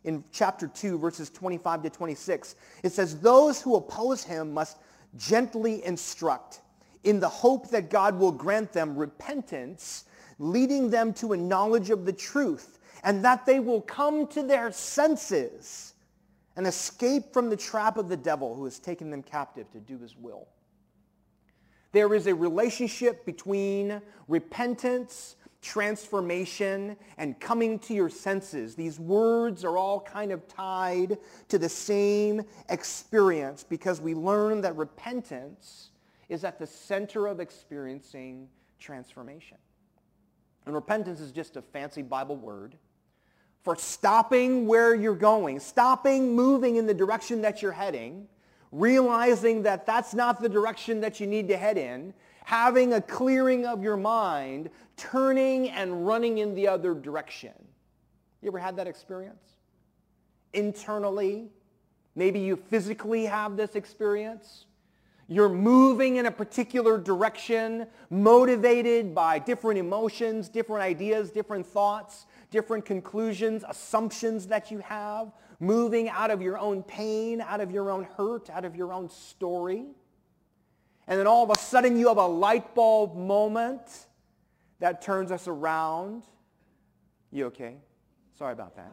in 0.06 0.22
chapter 0.32 0.68
2, 0.68 0.98
verses 0.98 1.28
25 1.30 1.82
to 1.82 1.90
26. 1.90 2.54
It 2.84 2.92
says, 2.92 3.20
those 3.20 3.60
who 3.60 3.74
oppose 3.76 4.24
him 4.24 4.54
must 4.54 4.78
gently 5.16 5.84
instruct 5.84 6.60
in 7.04 7.20
the 7.20 7.28
hope 7.28 7.70
that 7.70 7.90
God 7.90 8.18
will 8.18 8.32
grant 8.32 8.72
them 8.72 8.96
repentance, 8.96 10.04
leading 10.38 10.90
them 10.90 11.12
to 11.14 11.32
a 11.32 11.36
knowledge 11.36 11.90
of 11.90 12.06
the 12.06 12.12
truth, 12.12 12.75
and 13.06 13.24
that 13.24 13.46
they 13.46 13.60
will 13.60 13.80
come 13.80 14.26
to 14.26 14.42
their 14.42 14.72
senses 14.72 15.94
and 16.56 16.66
escape 16.66 17.32
from 17.32 17.48
the 17.48 17.56
trap 17.56 17.96
of 17.98 18.08
the 18.08 18.16
devil 18.16 18.52
who 18.56 18.64
has 18.64 18.80
taken 18.80 19.10
them 19.10 19.22
captive 19.22 19.70
to 19.70 19.78
do 19.78 19.96
his 19.96 20.16
will. 20.16 20.48
There 21.92 22.12
is 22.14 22.26
a 22.26 22.34
relationship 22.34 23.24
between 23.24 24.02
repentance, 24.26 25.36
transformation, 25.62 26.96
and 27.16 27.38
coming 27.38 27.78
to 27.78 27.94
your 27.94 28.08
senses. 28.10 28.74
These 28.74 28.98
words 28.98 29.64
are 29.64 29.78
all 29.78 30.00
kind 30.00 30.32
of 30.32 30.48
tied 30.48 31.16
to 31.48 31.58
the 31.60 31.68
same 31.68 32.42
experience 32.70 33.62
because 33.62 34.00
we 34.00 34.14
learn 34.14 34.60
that 34.62 34.76
repentance 34.76 35.90
is 36.28 36.42
at 36.42 36.58
the 36.58 36.66
center 36.66 37.28
of 37.28 37.38
experiencing 37.38 38.48
transformation. 38.80 39.58
And 40.64 40.74
repentance 40.74 41.20
is 41.20 41.30
just 41.30 41.56
a 41.56 41.62
fancy 41.62 42.02
Bible 42.02 42.36
word 42.36 42.76
for 43.66 43.74
stopping 43.74 44.68
where 44.68 44.94
you're 44.94 45.16
going, 45.16 45.58
stopping 45.58 46.36
moving 46.36 46.76
in 46.76 46.86
the 46.86 46.94
direction 46.94 47.42
that 47.42 47.60
you're 47.60 47.72
heading, 47.72 48.28
realizing 48.70 49.64
that 49.64 49.84
that's 49.84 50.14
not 50.14 50.40
the 50.40 50.48
direction 50.48 51.00
that 51.00 51.18
you 51.18 51.26
need 51.26 51.48
to 51.48 51.56
head 51.56 51.76
in, 51.76 52.14
having 52.44 52.92
a 52.92 53.00
clearing 53.00 53.66
of 53.66 53.82
your 53.82 53.96
mind, 53.96 54.70
turning 54.96 55.68
and 55.70 56.06
running 56.06 56.38
in 56.38 56.54
the 56.54 56.68
other 56.68 56.94
direction. 56.94 57.50
You 58.40 58.50
ever 58.50 58.60
had 58.60 58.76
that 58.76 58.86
experience? 58.86 59.56
Internally, 60.52 61.48
maybe 62.14 62.38
you 62.38 62.54
physically 62.54 63.24
have 63.24 63.56
this 63.56 63.74
experience. 63.74 64.66
You're 65.26 65.48
moving 65.48 66.18
in 66.18 66.26
a 66.26 66.30
particular 66.30 66.98
direction, 66.98 67.88
motivated 68.10 69.12
by 69.12 69.40
different 69.40 69.80
emotions, 69.80 70.48
different 70.48 70.84
ideas, 70.84 71.32
different 71.32 71.66
thoughts, 71.66 72.26
different 72.50 72.84
conclusions, 72.84 73.64
assumptions 73.68 74.46
that 74.48 74.70
you 74.70 74.78
have, 74.78 75.32
moving 75.60 76.08
out 76.08 76.30
of 76.30 76.42
your 76.42 76.58
own 76.58 76.82
pain, 76.82 77.40
out 77.40 77.60
of 77.60 77.70
your 77.70 77.90
own 77.90 78.04
hurt, 78.16 78.50
out 78.50 78.64
of 78.64 78.76
your 78.76 78.92
own 78.92 79.08
story. 79.08 79.86
And 81.08 81.18
then 81.18 81.26
all 81.26 81.44
of 81.44 81.50
a 81.50 81.58
sudden 81.58 81.96
you 81.96 82.08
have 82.08 82.18
a 82.18 82.26
light 82.26 82.74
bulb 82.74 83.16
moment 83.16 84.06
that 84.80 85.00
turns 85.02 85.30
us 85.30 85.48
around. 85.48 86.24
You 87.32 87.46
okay? 87.46 87.76
Sorry 88.38 88.52
about 88.52 88.76
that. 88.76 88.92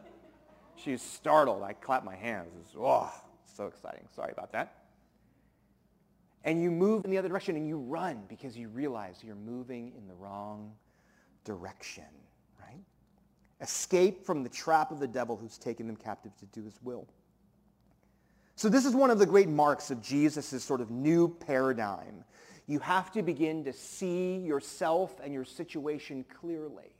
She's 0.76 1.02
startled. 1.02 1.62
I 1.62 1.72
clap 1.72 2.04
my 2.04 2.16
hands. 2.16 2.50
It's, 2.60 2.74
oh, 2.78 3.12
so 3.44 3.66
exciting. 3.66 4.06
Sorry 4.14 4.32
about 4.32 4.52
that. 4.52 4.84
And 6.44 6.62
you 6.62 6.70
move 6.70 7.04
in 7.04 7.10
the 7.10 7.18
other 7.18 7.28
direction 7.28 7.56
and 7.56 7.66
you 7.66 7.78
run 7.78 8.24
because 8.28 8.56
you 8.56 8.68
realize 8.68 9.22
you're 9.24 9.34
moving 9.34 9.92
in 9.96 10.06
the 10.06 10.14
wrong 10.14 10.72
direction? 11.44 12.04
Escape 13.60 14.24
from 14.24 14.42
the 14.42 14.48
trap 14.48 14.90
of 14.90 15.00
the 15.00 15.06
devil 15.06 15.36
who's 15.36 15.58
taken 15.58 15.86
them 15.86 15.96
captive 15.96 16.36
to 16.38 16.46
do 16.46 16.64
his 16.64 16.78
will. 16.82 17.06
So 18.56 18.68
this 18.68 18.84
is 18.84 18.94
one 18.94 19.10
of 19.10 19.18
the 19.18 19.26
great 19.26 19.48
marks 19.48 19.90
of 19.90 20.00
Jesus' 20.00 20.62
sort 20.62 20.80
of 20.80 20.90
new 20.90 21.28
paradigm. 21.28 22.24
You 22.66 22.78
have 22.78 23.12
to 23.12 23.22
begin 23.22 23.64
to 23.64 23.72
see 23.72 24.36
yourself 24.36 25.20
and 25.22 25.32
your 25.32 25.44
situation 25.44 26.24
clearly. 26.40 26.94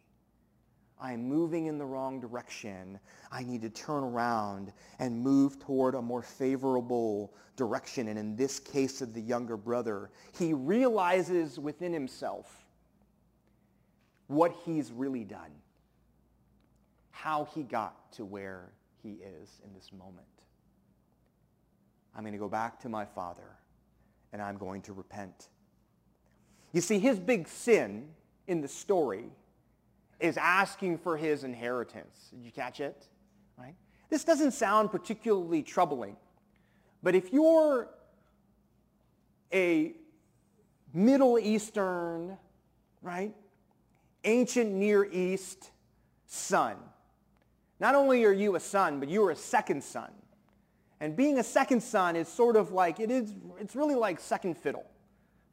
I 1.00 1.12
am 1.12 1.28
moving 1.28 1.66
in 1.66 1.78
the 1.78 1.84
wrong 1.84 2.20
direction. 2.20 2.98
I 3.30 3.42
need 3.42 3.62
to 3.62 3.70
turn 3.70 4.04
around 4.04 4.72
and 4.98 5.20
move 5.20 5.58
toward 5.58 5.94
a 5.94 6.02
more 6.02 6.22
favorable 6.22 7.34
direction. 7.56 8.08
And 8.08 8.18
in 8.18 8.36
this 8.36 8.58
case 8.60 9.02
of 9.02 9.12
the 9.12 9.20
younger 9.20 9.56
brother, 9.56 10.10
he 10.38 10.54
realizes 10.54 11.58
within 11.58 11.92
himself 11.92 12.64
what 14.28 14.54
he's 14.64 14.92
really 14.92 15.24
done, 15.24 15.50
how 17.14 17.46
he 17.54 17.62
got 17.62 18.12
to 18.12 18.24
where 18.24 18.72
he 19.00 19.12
is 19.12 19.60
in 19.64 19.72
this 19.72 19.92
moment. 19.92 20.26
I'm 22.14 22.22
going 22.22 22.32
to 22.32 22.38
go 22.38 22.48
back 22.48 22.80
to 22.80 22.88
my 22.88 23.04
father 23.04 23.56
and 24.32 24.42
I'm 24.42 24.58
going 24.58 24.82
to 24.82 24.92
repent. 24.92 25.48
You 26.72 26.80
see, 26.80 26.98
his 26.98 27.20
big 27.20 27.46
sin 27.46 28.08
in 28.48 28.60
the 28.60 28.68
story 28.68 29.26
is 30.18 30.36
asking 30.36 30.98
for 30.98 31.16
his 31.16 31.44
inheritance. 31.44 32.30
Did 32.34 32.44
you 32.44 32.50
catch 32.50 32.80
it? 32.80 33.06
Right? 33.56 33.76
This 34.10 34.24
doesn't 34.24 34.52
sound 34.52 34.90
particularly 34.90 35.62
troubling, 35.62 36.16
but 37.00 37.14
if 37.14 37.32
you're 37.32 37.88
a 39.52 39.92
Middle 40.92 41.38
Eastern, 41.38 42.36
right, 43.02 43.34
ancient 44.24 44.72
Near 44.72 45.04
East 45.04 45.70
son, 46.26 46.76
not 47.80 47.94
only 47.94 48.24
are 48.24 48.32
you 48.32 48.56
a 48.56 48.60
son, 48.60 49.00
but 49.00 49.08
you 49.08 49.24
are 49.24 49.30
a 49.30 49.36
second 49.36 49.82
son. 49.82 50.10
And 51.00 51.16
being 51.16 51.38
a 51.38 51.44
second 51.44 51.82
son 51.82 52.16
is 52.16 52.28
sort 52.28 52.56
of 52.56 52.72
like, 52.72 53.00
it 53.00 53.10
is, 53.10 53.34
it's 53.60 53.74
really 53.74 53.94
like 53.94 54.20
second 54.20 54.56
fiddle. 54.56 54.86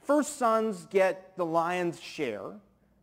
First 0.03 0.37
sons 0.37 0.87
get 0.89 1.35
the 1.37 1.45
lion's 1.45 1.99
share, 1.99 2.51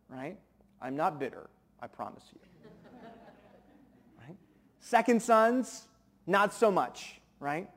right? 0.09 0.37
I'm 0.81 0.95
not 0.95 1.19
bitter, 1.19 1.49
I 1.81 1.87
promise 1.87 2.23
you. 2.33 2.39
right? 4.27 4.37
Second 4.79 5.21
sons, 5.21 5.87
not 6.25 6.53
so 6.53 6.71
much, 6.71 7.19
right? 7.39 7.69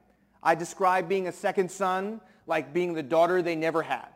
I 0.42 0.54
describe 0.54 1.08
being 1.08 1.28
a 1.28 1.32
second 1.32 1.70
son 1.70 2.20
like 2.46 2.72
being 2.72 2.94
the 2.94 3.02
daughter 3.02 3.42
they 3.42 3.54
never 3.54 3.82
had. 3.82 4.08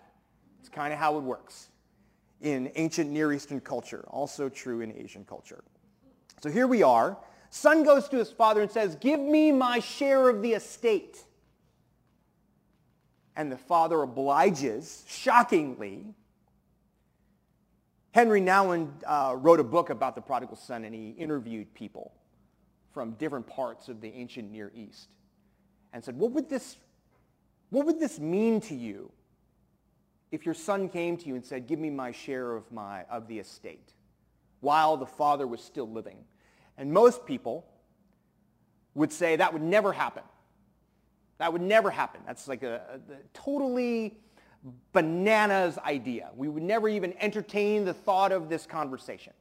It's 0.60 0.68
kind 0.68 0.92
of 0.92 0.98
how 0.98 1.16
it 1.16 1.22
works 1.22 1.68
in 2.40 2.70
ancient 2.74 3.10
Near 3.10 3.32
Eastern 3.32 3.60
culture, 3.60 4.04
also 4.08 4.48
true 4.48 4.80
in 4.80 4.92
Asian 4.96 5.24
culture. 5.24 5.62
So 6.42 6.50
here 6.50 6.66
we 6.66 6.82
are. 6.82 7.16
Son 7.50 7.84
goes 7.84 8.08
to 8.08 8.16
his 8.16 8.30
father 8.30 8.60
and 8.60 8.70
says, 8.70 8.96
give 8.96 9.20
me 9.20 9.52
my 9.52 9.78
share 9.78 10.28
of 10.28 10.42
the 10.42 10.52
estate. 10.52 11.18
And 13.34 13.50
the 13.50 13.56
father 13.56 14.02
obliges, 14.02 15.04
shockingly, 15.06 16.14
Henry 18.12 18.40
Nouwen 18.40 18.90
uh, 19.06 19.36
wrote 19.36 19.60
a 19.60 19.64
book 19.64 19.90
about 19.90 20.14
the 20.14 20.22
prodigal 20.22 20.56
son, 20.56 20.84
and 20.84 20.94
he 20.94 21.10
interviewed 21.10 21.72
people 21.74 22.12
from 22.92 23.12
different 23.12 23.46
parts 23.46 23.88
of 23.88 24.00
the 24.00 24.08
ancient 24.14 24.50
Near 24.50 24.72
East 24.74 25.08
and 25.92 26.02
said, 26.02 26.18
what 26.18 26.32
would 26.32 26.48
this, 26.48 26.78
what 27.68 27.84
would 27.84 28.00
this 28.00 28.18
mean 28.18 28.60
to 28.62 28.74
you 28.74 29.12
if 30.32 30.46
your 30.46 30.54
son 30.54 30.88
came 30.88 31.18
to 31.18 31.26
you 31.26 31.34
and 31.34 31.44
said, 31.44 31.66
give 31.66 31.78
me 31.78 31.90
my 31.90 32.10
share 32.10 32.56
of, 32.56 32.70
my, 32.72 33.04
of 33.04 33.28
the 33.28 33.38
estate 33.38 33.92
while 34.66 34.96
the 34.96 35.06
father 35.06 35.46
was 35.46 35.60
still 35.60 35.88
living? 35.88 36.18
And 36.76 36.92
most 36.92 37.24
people 37.24 37.64
would 38.94 39.12
say 39.12 39.36
that 39.36 39.52
would 39.52 39.62
never 39.62 39.92
happen. 39.92 40.24
That 41.38 41.52
would 41.52 41.62
never 41.62 41.90
happen. 41.90 42.20
That's 42.26 42.48
like 42.48 42.62
a, 42.62 42.80
a, 42.90 43.12
a 43.12 43.16
totally 43.32 44.18
bananas 44.92 45.78
idea. 45.78 46.30
We 46.34 46.48
would 46.48 46.62
never 46.62 46.88
even 46.88 47.14
entertain 47.20 47.84
the 47.84 47.94
thought 47.94 48.32
of 48.32 48.48
this 48.48 48.66
conversation. 48.66 49.32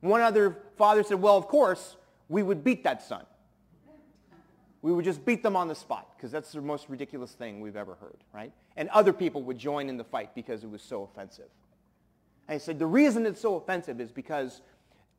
One 0.00 0.20
other 0.20 0.56
father 0.76 1.02
said, 1.04 1.22
well, 1.22 1.36
of 1.36 1.46
course, 1.46 1.96
we 2.28 2.42
would 2.42 2.64
beat 2.64 2.82
that 2.84 3.02
son. 3.02 3.24
We 4.82 4.92
would 4.92 5.04
just 5.04 5.24
beat 5.24 5.42
them 5.42 5.56
on 5.56 5.68
the 5.68 5.74
spot 5.74 6.16
because 6.16 6.32
that's 6.32 6.52
the 6.52 6.60
most 6.62 6.88
ridiculous 6.88 7.32
thing 7.32 7.60
we've 7.60 7.76
ever 7.76 7.94
heard, 7.94 8.24
right? 8.32 8.52
And 8.76 8.88
other 8.88 9.12
people 9.12 9.42
would 9.42 9.58
join 9.58 9.88
in 9.90 9.98
the 9.98 10.04
fight 10.04 10.34
because 10.34 10.64
it 10.64 10.70
was 10.70 10.82
so 10.82 11.02
offensive. 11.02 11.50
He 12.50 12.58
said, 12.58 12.78
the 12.78 12.86
reason 12.86 13.26
it's 13.26 13.40
so 13.40 13.54
offensive 13.54 14.00
is 14.00 14.10
because 14.10 14.60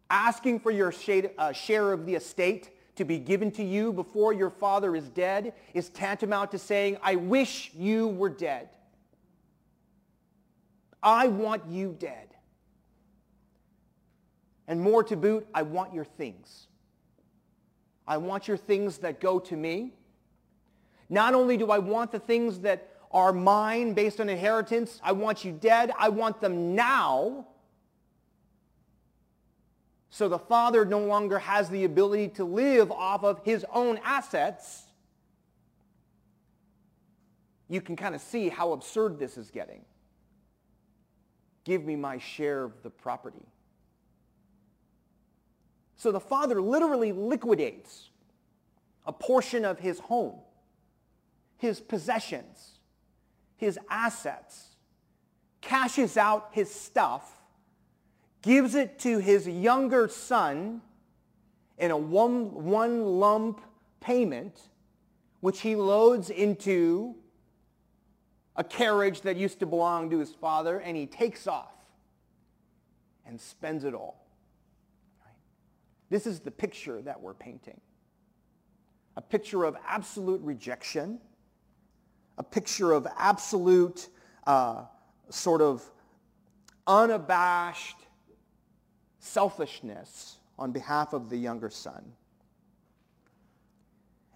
asking 0.10 0.60
for 0.60 0.72
your 0.72 0.94
uh, 1.38 1.52
share 1.54 1.94
of 1.94 2.06
the 2.06 2.16
estate 2.16 2.72
to 2.98 3.06
be 3.06 3.18
given 3.18 3.52
to 3.52 3.64
you 3.64 3.94
before 3.94 4.34
your 4.34 4.50
father 4.50 4.96
is 4.96 5.08
dead 5.10 5.54
is 5.74 5.90
tantamount 5.90 6.52
to 6.52 6.60
saying, 6.60 6.98
I 7.02 7.16
wish 7.16 7.72
you 7.74 8.10
were 8.10 8.30
dead. 8.30 8.70
I 11.02 11.28
want 11.28 11.66
you 11.68 11.96
dead. 11.98 12.28
And 14.68 14.80
more 14.80 15.04
to 15.06 15.16
boot, 15.16 15.48
I 15.54 15.64
want 15.64 15.94
your 15.94 16.06
things. 16.06 16.68
I 18.08 18.18
want 18.18 18.48
your 18.48 18.58
things 18.58 19.00
that 19.00 19.22
go 19.22 19.40
to 19.40 19.56
me. 19.56 19.94
Not 21.10 21.34
only 21.34 21.58
do 21.58 21.72
I 21.72 21.80
want 21.80 22.12
the 22.12 22.20
things 22.20 22.60
that 22.60 22.91
are 23.12 23.34
mine 23.34 23.94
based 23.94 24.20
on 24.20 24.30
inheritance, 24.30 25.00
I 25.04 25.12
want 25.12 25.44
you 25.44 25.52
dead. 25.52 25.92
I 25.98 26.10
want 26.10 26.42
them 26.42 26.76
now. 26.76 27.48
So 30.10 30.28
the 30.28 30.40
father 30.40 30.86
no 30.86 31.00
longer 31.00 31.40
has 31.40 31.70
the 31.70 31.86
ability 31.86 32.30
to 32.30 32.44
live 32.44 32.92
off 32.92 33.24
of 33.24 33.40
his 33.44 33.66
own 33.74 34.00
assets. 34.04 34.84
You 37.70 37.80
can 37.80 37.96
kind 37.96 38.14
of 38.14 38.22
see 38.22 38.50
how 38.50 38.74
absurd 38.74 39.20
this 39.20 39.38
is 39.38 39.50
getting. 39.50 39.86
Give 41.64 41.86
me 41.86 41.96
my 41.96 42.18
share 42.18 42.66
of 42.66 42.84
the 42.84 42.90
property. 42.90 43.46
So 45.96 46.12
the 46.12 46.20
father 46.20 46.62
literally 46.62 47.12
liquidates 47.12 48.10
a 49.06 49.14
portion 49.14 49.64
of 49.64 49.80
his 49.80 50.00
home, 50.00 50.40
his 51.58 51.80
possessions, 51.80 52.71
his 53.62 53.78
assets, 53.92 54.76
cashes 55.62 56.18
out 56.18 56.50
his 56.52 56.74
stuff, 56.74 57.44
gives 58.42 58.74
it 58.74 58.98
to 58.98 59.20
his 59.20 59.48
younger 59.48 60.08
son 60.08 60.82
in 61.78 61.92
a 61.92 61.96
one, 61.96 62.66
one 62.66 63.04
lump 63.20 63.62
payment, 64.00 64.60
which 65.42 65.62
he 65.62 65.76
loads 65.76 66.32
into 66.32 67.14
a 68.56 68.64
carriage 68.64 69.22
that 69.22 69.38
used 69.38 69.60
to 69.60 69.68
belong 69.68 70.10
to 70.10 70.18
his 70.18 70.34
father, 70.34 70.80
and 70.80 70.98
he 70.98 71.06
takes 71.06 71.46
off 71.46 71.76
and 73.28 73.40
spends 73.40 73.84
it 73.84 73.94
all. 73.94 74.26
This 76.10 76.26
is 76.26 76.40
the 76.40 76.52
picture 76.52 77.00
that 77.04 77.22
we're 77.22 77.36
painting. 77.36 77.80
A 79.18 79.22
picture 79.22 79.66
of 79.66 79.78
absolute 79.88 80.42
rejection, 80.42 81.20
a 82.38 82.44
picture 82.44 82.92
of 82.92 83.08
absolute 83.18 84.10
uh, 84.48 84.84
sort 85.30 85.62
of 85.62 85.84
unabashed 86.88 87.98
selfishness 89.20 90.38
on 90.58 90.72
behalf 90.72 91.14
of 91.14 91.30
the 91.30 91.38
younger 91.38 91.70
son. 91.70 92.14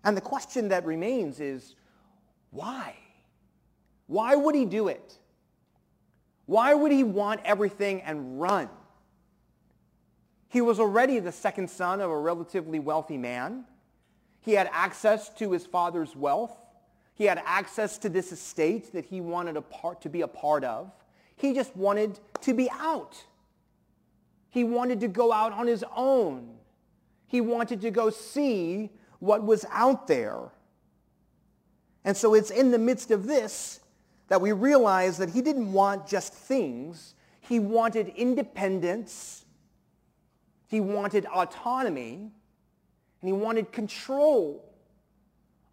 And 0.04 0.16
the 0.16 0.22
question 0.22 0.70
that 0.70 0.86
remains 0.86 1.40
is, 1.40 1.76
why? 2.52 2.96
Why 4.08 4.36
would 4.36 4.56
he 4.56 4.66
do 4.66 4.88
it? 4.88 5.18
Why 6.46 6.76
would 6.76 6.92
he 6.92 7.04
want 7.04 7.42
everything 7.44 8.02
and 8.04 8.40
run? 8.40 8.70
He 10.48 10.62
was 10.62 10.80
already 10.80 11.20
the 11.20 11.32
second 11.32 11.70
son 11.70 12.02
of 12.02 12.12
a 12.12 12.18
relatively 12.18 12.80
wealthy 12.80 13.18
man. 13.18 13.66
He 14.42 14.54
had 14.54 14.70
access 14.72 15.30
to 15.36 15.52
his 15.52 15.66
father's 15.66 16.16
wealth. 16.16 16.56
He 17.16 17.24
had 17.24 17.42
access 17.46 17.98
to 18.00 18.10
this 18.10 18.34
estate 18.34 18.92
that 18.92 19.06
he 19.06 19.22
wanted 19.22 19.56
a 19.56 19.62
part, 19.62 20.02
to 20.02 20.10
be 20.10 20.22
a 20.22 20.28
part 20.28 20.66
of. 20.66 20.92
He 21.38 21.54
just 21.54 21.76
wanted 21.76 22.20
to 22.42 22.54
be 22.54 22.70
out. 22.72 23.16
He 24.50 24.66
wanted 24.66 25.00
to 25.00 25.08
go 25.08 25.32
out 25.32 25.54
on 25.54 25.66
his 25.66 25.84
own. 25.96 26.58
He 27.26 27.40
wanted 27.42 27.82
to 27.82 27.92
go 27.92 28.10
see 28.10 28.90
what 29.20 29.44
was 29.44 29.66
out 29.72 30.08
there. 30.08 30.52
And 32.04 32.16
so 32.16 32.34
it's 32.34 32.52
in 32.52 32.72
the 32.72 32.78
midst 32.78 33.12
of 33.12 33.26
this 33.26 33.80
that 34.28 34.42
we 34.42 34.52
realize 34.52 35.18
that 35.18 35.30
he 35.30 35.42
didn't 35.42 35.72
want 35.72 36.08
just 36.08 36.34
things. 36.34 37.16
He 37.40 37.60
wanted 37.60 38.10
independence. 38.10 39.46
He 40.68 40.82
wanted 40.82 41.26
autonomy. 41.28 42.32
And 43.22 43.30
he 43.30 43.34
wanted 43.34 43.72
control 43.72 44.75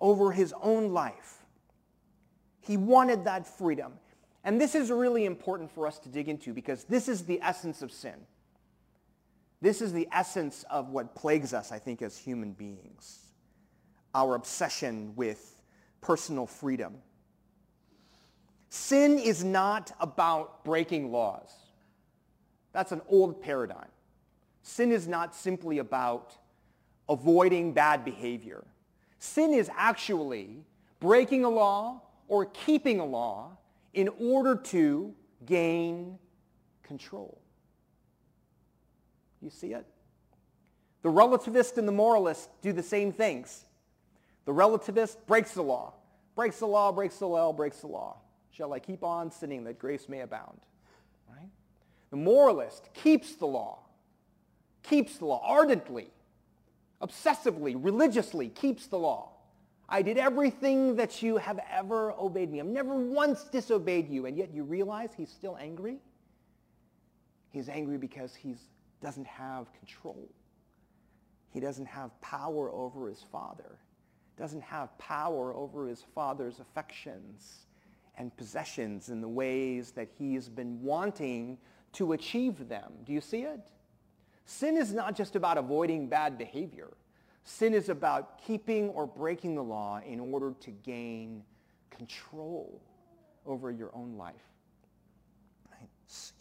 over 0.03 0.33
his 0.33 0.53
own 0.61 0.93
life. 0.93 1.39
He 2.61 2.77
wanted 2.77 3.25
that 3.25 3.47
freedom. 3.47 3.95
And 4.45 4.61
this 4.61 4.75
is 4.75 4.91
really 4.91 5.25
important 5.25 5.71
for 5.71 5.87
us 5.87 5.99
to 6.01 6.09
dig 6.09 6.29
into 6.29 6.53
because 6.53 6.85
this 6.85 7.09
is 7.09 7.25
the 7.25 7.41
essence 7.41 7.81
of 7.81 7.93
sin. 7.93 8.27
This 9.61 9.81
is 9.81 9.93
the 9.93 10.09
essence 10.13 10.65
of 10.69 10.91
what 10.91 11.15
plagues 11.15 11.55
us, 11.55 11.71
I 11.71 11.79
think, 11.79 12.03
as 12.03 12.19
human 12.19 12.53
beings. 12.53 13.21
Our 14.13 14.35
obsession 14.35 15.13
with 15.15 15.57
personal 16.01 16.47
freedom. 16.47 16.97
Sin 18.69 19.21
is 19.21 19.45
not 19.45 19.93
about 20.01 20.65
breaking 20.65 21.13
laws. 21.13 21.53
That's 22.73 22.91
an 22.91 23.03
old 23.09 23.41
paradigm. 23.41 23.89
Sin 24.63 24.91
is 24.91 25.07
not 25.07 25.35
simply 25.37 25.79
about 25.79 26.35
avoiding 27.09 27.73
bad 27.73 28.05
behavior. 28.05 28.65
Sin 29.23 29.55
is 29.55 29.71
actually 29.77 30.65
breaking 30.99 31.45
a 31.45 31.49
law 31.49 32.03
or 32.27 32.47
keeping 32.47 32.99
a 32.99 33.05
law 33.05 33.57
in 33.95 34.09
order 34.19 34.57
to 34.57 35.15
gain 35.47 36.19
control. 36.83 37.41
You 39.41 39.49
see 39.49 39.75
it? 39.75 39.87
The 41.03 41.09
relativist 41.09 41.79
and 41.79 41.87
the 41.87 41.93
moralist 41.93 42.51
do 42.63 42.73
the 42.73 42.83
same 42.83 43.13
things. 43.13 43.65
The 44.45 44.53
relativist 44.53 45.19
breaks 45.29 45.53
the 45.53 45.63
law. 45.63 45.95
Breaks 46.35 46.59
the 46.59 46.67
law, 46.67 46.91
breaks 46.91 47.19
the 47.19 47.29
law, 47.29 47.53
breaks 47.53 47.79
the 47.79 47.87
law. 47.87 48.17
Shall 48.51 48.73
I 48.73 48.81
keep 48.81 49.05
on 49.05 49.31
sinning 49.31 49.63
that 49.65 49.79
grace 49.79 50.09
may 50.09 50.23
abound? 50.23 50.59
Right? 51.31 51.49
The 52.11 52.17
moralist 52.17 52.89
keeps 52.93 53.37
the 53.37 53.47
law. 53.47 53.79
Keeps 54.83 55.19
the 55.19 55.27
law 55.27 55.41
ardently, 55.45 56.11
obsessively, 57.03 57.75
religiously 57.79 58.49
keeps 58.49 58.87
the 58.87 58.99
law. 58.99 59.33
I 59.89 60.01
did 60.03 60.17
everything 60.17 60.97
that 60.97 61.23
you 61.23 61.37
have 61.37 61.61
ever 61.71 62.13
obeyed 62.13 62.51
me. 62.51 62.61
I've 62.61 62.67
never 62.67 62.95
once 62.95 63.45
disobeyed 63.45 64.09
you, 64.09 64.27
and 64.27 64.39
yet 64.39 64.55
you 64.55 64.63
realize 64.63 65.11
he's 65.15 65.31
still 65.31 65.59
angry? 65.61 65.99
He's 67.51 67.69
angry 67.69 67.99
because 67.99 68.35
he 68.35 68.55
doesn't 69.03 69.27
have 69.27 69.73
control. 69.75 70.31
He 71.51 71.61
doesn't 71.61 71.87
have 71.87 72.19
power 72.23 72.71
over 72.71 73.09
his 73.09 73.23
father. 73.31 73.79
Doesn't 74.39 74.63
have 74.63 74.97
power 74.97 75.55
over 75.55 75.87
his 75.87 76.03
father's 76.15 76.61
affections 76.61 77.67
and 78.17 78.35
possessions 78.37 79.11
in 79.11 79.21
the 79.21 79.29
ways 79.29 79.91
that 79.93 80.09
he's 80.19 80.49
been 80.49 80.81
wanting 80.83 81.59
to 81.93 82.13
achieve 82.13 82.69
them. 82.69 82.93
Do 83.05 83.13
you 83.13 83.21
see 83.21 83.43
it? 83.43 83.61
Sin 84.45 84.77
is 84.77 84.93
not 84.93 85.17
just 85.17 85.37
about 85.37 85.59
avoiding 85.59 86.09
bad 86.09 86.37
behavior. 86.39 86.89
Sin 87.45 87.75
is 87.75 87.89
about 87.89 88.39
keeping 88.45 88.89
or 88.91 89.07
breaking 89.07 89.55
the 89.55 89.63
law 89.63 90.01
in 90.07 90.21
order 90.21 90.55
to 90.61 90.71
gain 90.71 91.43
control 91.91 92.81
over 93.47 93.71
your 93.71 93.91
own 93.95 94.17
life. 94.17 94.35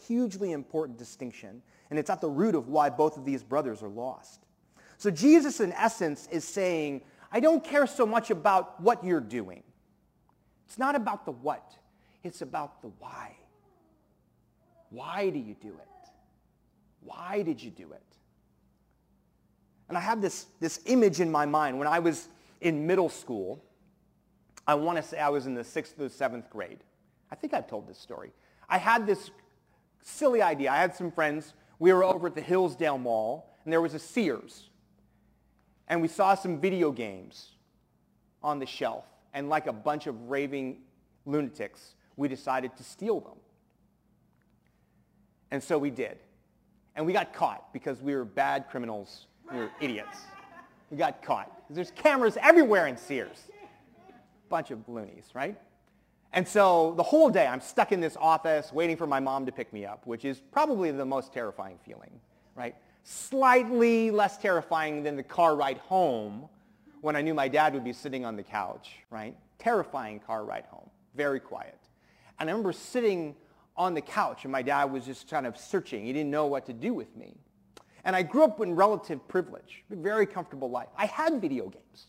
Hugely 0.06 0.52
important 0.52 0.98
distinction, 0.98 1.62
and 1.90 1.98
it's 1.98 2.10
at 2.10 2.20
the 2.20 2.30
root 2.30 2.56
of 2.56 2.68
why 2.68 2.90
both 2.90 3.16
of 3.18 3.24
these 3.24 3.42
brothers 3.42 3.82
are 3.82 3.90
lost. 3.90 4.42
So 4.98 5.10
Jesus, 5.10 5.62
in 5.62 5.72
essence, 5.72 6.28
is 6.32 6.44
saying, 6.44 7.02
I 7.32 7.40
don't 7.40 7.64
care 7.64 7.88
so 7.88 8.06
much 8.06 8.30
about 8.30 8.82
what 8.82 9.04
you're 9.04 9.22
doing. 9.22 9.64
It's 10.68 10.78
not 10.78 10.96
about 10.96 11.26
the 11.26 11.32
what. 11.32 11.76
It's 12.24 12.42
about 12.42 12.82
the 12.82 12.90
why. 13.00 13.36
Why 14.90 15.30
do 15.30 15.40
you 15.40 15.56
do 15.62 15.70
it? 15.70 16.01
Why 17.04 17.42
did 17.42 17.62
you 17.62 17.72
do 17.72 17.92
it? 17.92 18.04
And 19.90 19.98
I 19.98 20.02
have 20.02 20.22
this, 20.22 20.46
this 20.60 20.80
image 20.86 21.20
in 21.20 21.30
my 21.30 21.46
mind. 21.46 21.78
When 21.78 21.88
I 21.88 22.00
was 22.00 22.30
in 22.62 22.88
middle 22.88 23.10
school, 23.10 23.64
I 24.68 24.76
want 24.76 24.98
to 24.98 25.04
say 25.04 25.20
I 25.20 25.30
was 25.30 25.48
in 25.48 25.54
the 25.54 25.64
sixth 25.64 26.00
or 26.00 26.08
seventh 26.08 26.50
grade. 26.50 26.80
I 27.30 27.36
think 27.36 27.54
I've 27.54 27.68
told 27.68 27.88
this 27.88 27.98
story. 27.98 28.32
I 28.70 28.78
had 28.78 29.06
this 29.06 29.32
silly 30.02 30.42
idea. 30.42 30.72
I 30.72 30.78
had 30.78 30.96
some 30.96 31.12
friends. 31.12 31.54
We 31.80 31.92
were 31.92 32.04
over 32.04 32.28
at 32.28 32.36
the 32.36 32.42
Hillsdale 32.42 32.98
Mall, 32.98 33.58
and 33.64 33.74
there 33.74 33.82
was 33.82 33.94
a 33.94 34.00
Sears. 34.00 34.70
And 35.88 36.02
we 36.02 36.08
saw 36.08 36.36
some 36.36 36.62
video 36.62 36.92
games 36.92 37.50
on 38.42 38.60
the 38.60 38.66
shelf. 38.66 39.06
And 39.34 39.50
like 39.50 39.68
a 39.68 39.74
bunch 39.74 40.08
of 40.08 40.30
raving 40.30 40.78
lunatics, 41.26 41.96
we 42.16 42.28
decided 42.28 42.76
to 42.78 42.84
steal 42.84 43.20
them. 43.20 43.38
And 45.52 45.62
so 45.62 45.78
we 45.78 45.90
did. 45.90 46.20
And 46.96 47.06
we 47.06 47.14
got 47.14 47.34
caught 47.34 47.72
because 47.74 48.02
we 48.02 48.16
were 48.16 48.26
bad 48.26 48.70
criminals 48.70 49.28
We 49.52 49.60
were 49.60 49.72
idiots. 49.80 50.18
We 50.90 50.98
got 50.98 51.22
caught. 51.24 51.52
There's 51.70 51.92
cameras 51.92 52.38
everywhere 52.42 52.88
in 52.88 52.98
Sears. 52.98 53.48
Bunch 54.50 54.72
of 54.72 54.88
loonies, 54.90 55.26
right? 55.34 55.58
And 56.34 56.48
so 56.48 56.94
the 56.96 57.04
whole 57.04 57.30
day 57.30 57.48
I'm 57.48 57.62
stuck 57.62 57.92
in 57.92 58.00
this 58.00 58.18
office 58.20 58.72
waiting 58.72 58.98
for 58.98 59.08
my 59.08 59.20
mom 59.20 59.46
to 59.46 59.52
pick 59.52 59.72
me 59.74 59.86
up, 59.86 60.06
which 60.06 60.26
is 60.26 60.42
probably 60.52 60.92
the 60.92 61.06
most 61.06 61.34
terrifying 61.34 61.78
feeling, 61.86 62.12
right? 62.56 62.76
Slightly 63.04 64.12
less 64.12 64.38
terrifying 64.38 65.04
than 65.04 65.16
the 65.16 65.24
car 65.24 65.56
ride 65.56 65.78
home 65.80 66.48
when 67.02 67.16
I 67.16 67.22
knew 67.22 67.34
my 67.34 67.48
dad 67.48 67.74
would 67.74 67.84
be 67.84 67.94
sitting 67.94 68.26
on 68.26 68.36
the 68.36 68.44
couch, 68.44 68.92
right? 69.10 69.36
Terrifying 69.60 70.20
car 70.20 70.46
ride 70.46 70.66
home. 70.70 70.90
Very 71.16 71.40
quiet. 71.40 71.78
And 72.40 72.50
I 72.50 72.52
remember 72.52 72.74
sitting 72.74 73.36
on 73.82 73.96
the 73.96 74.02
couch 74.02 74.44
and 74.44 74.52
my 74.52 74.62
dad 74.62 74.86
was 74.86 75.04
just 75.04 75.28
kind 75.28 75.48
of 75.48 75.58
searching. 75.58 76.06
He 76.06 76.14
didn't 76.14 76.30
know 76.30 76.46
what 76.46 76.68
to 76.68 76.74
do 76.74 76.94
with 76.94 77.18
me. 77.18 77.36
And 78.04 78.16
I 78.16 78.22
grew 78.22 78.44
up 78.44 78.62
in 78.62 78.76
relative 78.76 79.28
privilege, 79.28 79.84
a 79.92 79.96
very 79.96 80.28
comfortable 80.28 80.70
life. 80.70 80.88
I 80.96 81.08
had 81.08 81.42
video 81.42 81.68
games. 81.68 82.06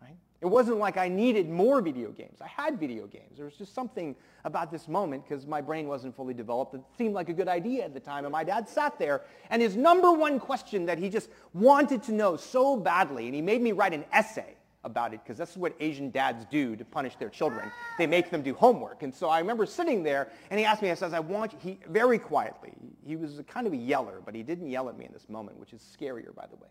Right? 0.00 0.16
It 0.40 0.46
wasn't 0.46 0.78
like 0.78 0.96
I 0.96 1.08
needed 1.08 1.50
more 1.50 1.80
video 1.80 2.10
games. 2.10 2.38
I 2.40 2.46
had 2.46 2.78
video 2.78 3.08
games. 3.08 3.36
There 3.36 3.46
was 3.46 3.54
just 3.54 3.74
something 3.74 4.14
about 4.44 4.70
this 4.70 4.86
moment 4.86 5.28
because 5.28 5.44
my 5.44 5.60
brain 5.60 5.88
wasn't 5.88 6.14
fully 6.14 6.34
developed 6.34 6.70
that 6.72 6.82
seemed 6.96 7.14
like 7.14 7.28
a 7.28 7.32
good 7.32 7.48
idea 7.48 7.84
at 7.84 7.94
the 7.94 8.00
time. 8.00 8.24
And 8.24 8.30
my 8.30 8.44
dad 8.44 8.68
sat 8.68 8.96
there 8.96 9.22
and 9.50 9.60
his 9.60 9.74
number 9.74 10.12
one 10.12 10.38
question 10.38 10.86
that 10.86 10.98
he 10.98 11.08
just 11.08 11.30
wanted 11.52 12.04
to 12.04 12.12
know 12.12 12.36
so 12.36 12.76
badly, 12.76 13.26
and 13.26 13.34
he 13.34 13.42
made 13.42 13.60
me 13.60 13.72
write 13.72 13.92
an 13.92 14.04
essay 14.12 14.54
about 14.84 15.12
it 15.12 15.20
because 15.22 15.36
that's 15.36 15.56
what 15.56 15.74
Asian 15.80 16.10
dads 16.10 16.44
do 16.50 16.76
to 16.76 16.84
punish 16.84 17.16
their 17.16 17.28
children. 17.28 17.70
They 17.98 18.06
make 18.06 18.30
them 18.30 18.42
do 18.42 18.54
homework. 18.54 19.02
And 19.02 19.14
so 19.14 19.28
I 19.28 19.38
remember 19.40 19.66
sitting 19.66 20.02
there 20.02 20.30
and 20.50 20.58
he 20.58 20.64
asked 20.64 20.82
me, 20.82 20.88
he 20.88 20.94
says, 20.94 21.12
I 21.12 21.20
want 21.20 21.52
you, 21.52 21.58
he, 21.60 21.78
very 21.88 22.18
quietly, 22.18 22.72
he 23.04 23.16
was 23.16 23.40
kind 23.48 23.66
of 23.66 23.72
a 23.72 23.76
yeller, 23.76 24.22
but 24.24 24.34
he 24.34 24.42
didn't 24.42 24.70
yell 24.70 24.88
at 24.88 24.96
me 24.96 25.04
in 25.04 25.12
this 25.12 25.28
moment, 25.28 25.58
which 25.58 25.72
is 25.72 25.82
scarier, 25.82 26.34
by 26.34 26.46
the 26.46 26.56
way. 26.56 26.68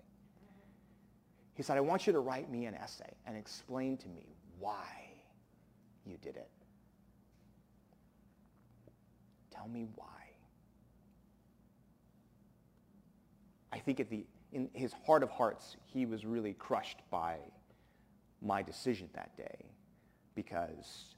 He 1.56 1.64
said, 1.64 1.78
I 1.78 1.82
want 1.82 2.08
you 2.08 2.14
to 2.14 2.20
write 2.20 2.52
me 2.52 2.66
an 2.66 2.76
essay 2.76 3.14
and 3.26 3.36
explain 3.36 3.98
to 3.98 4.08
me 4.10 4.36
why 4.60 4.86
you 6.06 6.18
did 6.22 6.38
it. 6.38 6.50
Tell 9.52 9.68
me 9.68 9.88
why. 9.96 10.06
I 13.74 13.80
think 13.80 14.00
at 14.00 14.10
the, 14.10 14.26
in 14.54 14.70
his 14.74 14.94
heart 15.06 15.24
of 15.24 15.30
hearts, 15.30 15.76
he 15.84 16.06
was 16.06 16.26
really 16.26 16.54
crushed 16.54 17.00
by 17.10 17.38
my 18.42 18.62
decision 18.62 19.10
that 19.14 19.36
day 19.38 19.66
because 20.36 21.16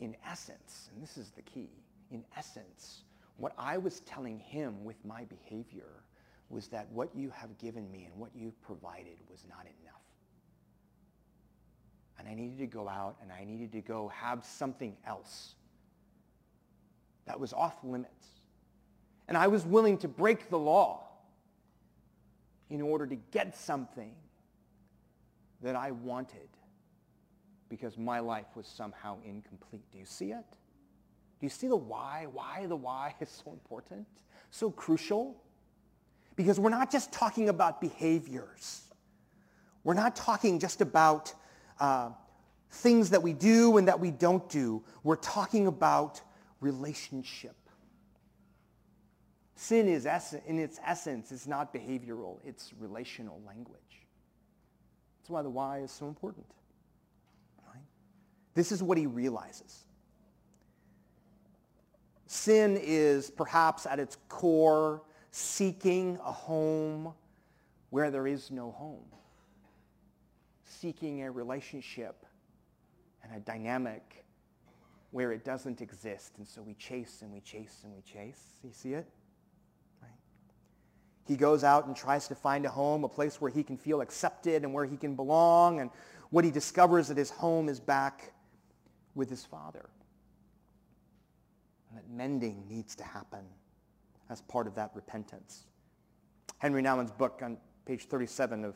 in 0.00 0.16
essence, 0.26 0.90
and 0.92 1.02
this 1.02 1.16
is 1.16 1.30
the 1.30 1.42
key, 1.42 1.70
in 2.10 2.24
essence, 2.36 3.02
what 3.36 3.52
I 3.58 3.78
was 3.78 4.00
telling 4.00 4.38
him 4.38 4.84
with 4.84 4.96
my 5.04 5.24
behavior 5.24 6.02
was 6.50 6.68
that 6.68 6.90
what 6.90 7.14
you 7.14 7.30
have 7.30 7.56
given 7.58 7.90
me 7.90 8.04
and 8.04 8.14
what 8.16 8.30
you've 8.34 8.60
provided 8.62 9.16
was 9.30 9.44
not 9.48 9.62
enough. 9.62 9.94
And 12.18 12.28
I 12.28 12.34
needed 12.34 12.58
to 12.58 12.66
go 12.66 12.88
out 12.88 13.16
and 13.22 13.30
I 13.30 13.44
needed 13.44 13.70
to 13.72 13.80
go 13.80 14.08
have 14.08 14.44
something 14.44 14.96
else 15.06 15.54
that 17.26 17.38
was 17.38 17.52
off 17.52 17.76
limits. 17.84 18.26
And 19.28 19.36
I 19.36 19.46
was 19.46 19.64
willing 19.64 19.98
to 19.98 20.08
break 20.08 20.48
the 20.48 20.58
law 20.58 21.06
in 22.70 22.80
order 22.80 23.06
to 23.06 23.16
get 23.30 23.56
something 23.56 24.14
that 25.62 25.76
I 25.76 25.90
wanted 25.90 26.48
because 27.68 27.98
my 27.98 28.20
life 28.20 28.46
was 28.54 28.66
somehow 28.66 29.18
incomplete. 29.24 29.84
Do 29.92 29.98
you 29.98 30.06
see 30.06 30.32
it? 30.32 30.46
Do 31.40 31.46
you 31.46 31.50
see 31.50 31.68
the 31.68 31.76
why? 31.76 32.26
Why 32.32 32.66
the 32.66 32.76
why 32.76 33.14
is 33.20 33.28
so 33.28 33.52
important, 33.52 34.06
so 34.50 34.70
crucial? 34.70 35.36
Because 36.36 36.58
we're 36.58 36.70
not 36.70 36.90
just 36.90 37.12
talking 37.12 37.48
about 37.48 37.80
behaviors. 37.80 38.82
We're 39.84 39.94
not 39.94 40.16
talking 40.16 40.58
just 40.58 40.80
about 40.80 41.34
uh, 41.80 42.10
things 42.70 43.10
that 43.10 43.22
we 43.22 43.32
do 43.32 43.76
and 43.76 43.88
that 43.88 43.98
we 43.98 44.10
don't 44.10 44.48
do. 44.48 44.82
We're 45.02 45.16
talking 45.16 45.66
about 45.66 46.20
relationship. 46.60 47.56
Sin 49.54 49.88
is 49.88 50.06
in 50.46 50.58
its 50.58 50.78
essence 50.84 51.32
is 51.32 51.48
not 51.48 51.74
behavioral, 51.74 52.38
it's 52.44 52.72
relational 52.78 53.40
language. 53.46 53.97
That's 55.28 55.34
why 55.34 55.42
the 55.42 55.50
why 55.50 55.80
is 55.80 55.90
so 55.90 56.08
important. 56.08 56.46
Right? 57.66 57.84
This 58.54 58.72
is 58.72 58.82
what 58.82 58.96
he 58.96 59.04
realizes. 59.04 59.84
Sin 62.26 62.78
is 62.80 63.30
perhaps 63.30 63.84
at 63.84 63.98
its 63.98 64.16
core 64.30 65.02
seeking 65.30 66.18
a 66.24 66.32
home 66.32 67.12
where 67.90 68.10
there 68.10 68.26
is 68.26 68.50
no 68.50 68.70
home. 68.70 69.04
Seeking 70.64 71.24
a 71.24 71.30
relationship 71.30 72.24
and 73.22 73.36
a 73.36 73.40
dynamic 73.40 74.24
where 75.10 75.32
it 75.32 75.44
doesn't 75.44 75.82
exist. 75.82 76.38
And 76.38 76.48
so 76.48 76.62
we 76.62 76.72
chase 76.72 77.20
and 77.20 77.30
we 77.30 77.40
chase 77.40 77.80
and 77.84 77.92
we 77.92 78.00
chase. 78.00 78.60
You 78.64 78.70
see 78.72 78.94
it? 78.94 79.06
He 81.28 81.36
goes 81.36 81.62
out 81.62 81.86
and 81.86 81.94
tries 81.94 82.26
to 82.28 82.34
find 82.34 82.64
a 82.64 82.70
home, 82.70 83.04
a 83.04 83.08
place 83.08 83.38
where 83.38 83.50
he 83.50 83.62
can 83.62 83.76
feel 83.76 84.00
accepted 84.00 84.64
and 84.64 84.72
where 84.72 84.86
he 84.86 84.96
can 84.96 85.14
belong. 85.14 85.80
And 85.80 85.90
what 86.30 86.42
he 86.42 86.50
discovers 86.50 87.08
that 87.08 87.18
his 87.18 87.30
home 87.30 87.68
is 87.68 87.78
back 87.78 88.32
with 89.14 89.28
his 89.28 89.44
father. 89.44 89.90
And 91.90 91.98
that 91.98 92.08
mending 92.10 92.64
needs 92.66 92.94
to 92.96 93.04
happen 93.04 93.44
as 94.30 94.40
part 94.40 94.66
of 94.66 94.74
that 94.76 94.90
repentance. 94.94 95.64
Henry 96.58 96.80
Nouwen's 96.80 97.12
book 97.12 97.40
on 97.42 97.58
page 97.84 98.06
37 98.06 98.64
of 98.64 98.74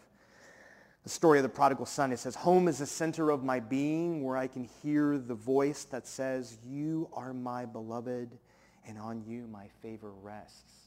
the 1.05 1.09
story 1.09 1.39
of 1.39 1.43
the 1.43 1.49
prodigal 1.49 1.87
son, 1.87 2.13
it 2.13 2.19
says, 2.19 2.37
home 2.37 2.69
is 2.69 2.79
the 2.79 2.87
center 2.87 3.31
of 3.31 3.43
my 3.43 3.61
being 3.61 4.23
where 4.23 4.37
I 4.37 4.47
can 4.47 4.69
hear 4.83 5.19
the 5.19 5.35
voice 5.35 5.85
that 5.85 6.07
says, 6.07 6.59
you 6.65 7.09
are 7.13 7.33
my 7.33 7.65
beloved 7.65 8.39
and 8.87 8.99
on 8.99 9.25
you 9.27 9.49
my 9.49 9.67
favor 9.81 10.13
rests. 10.23 10.82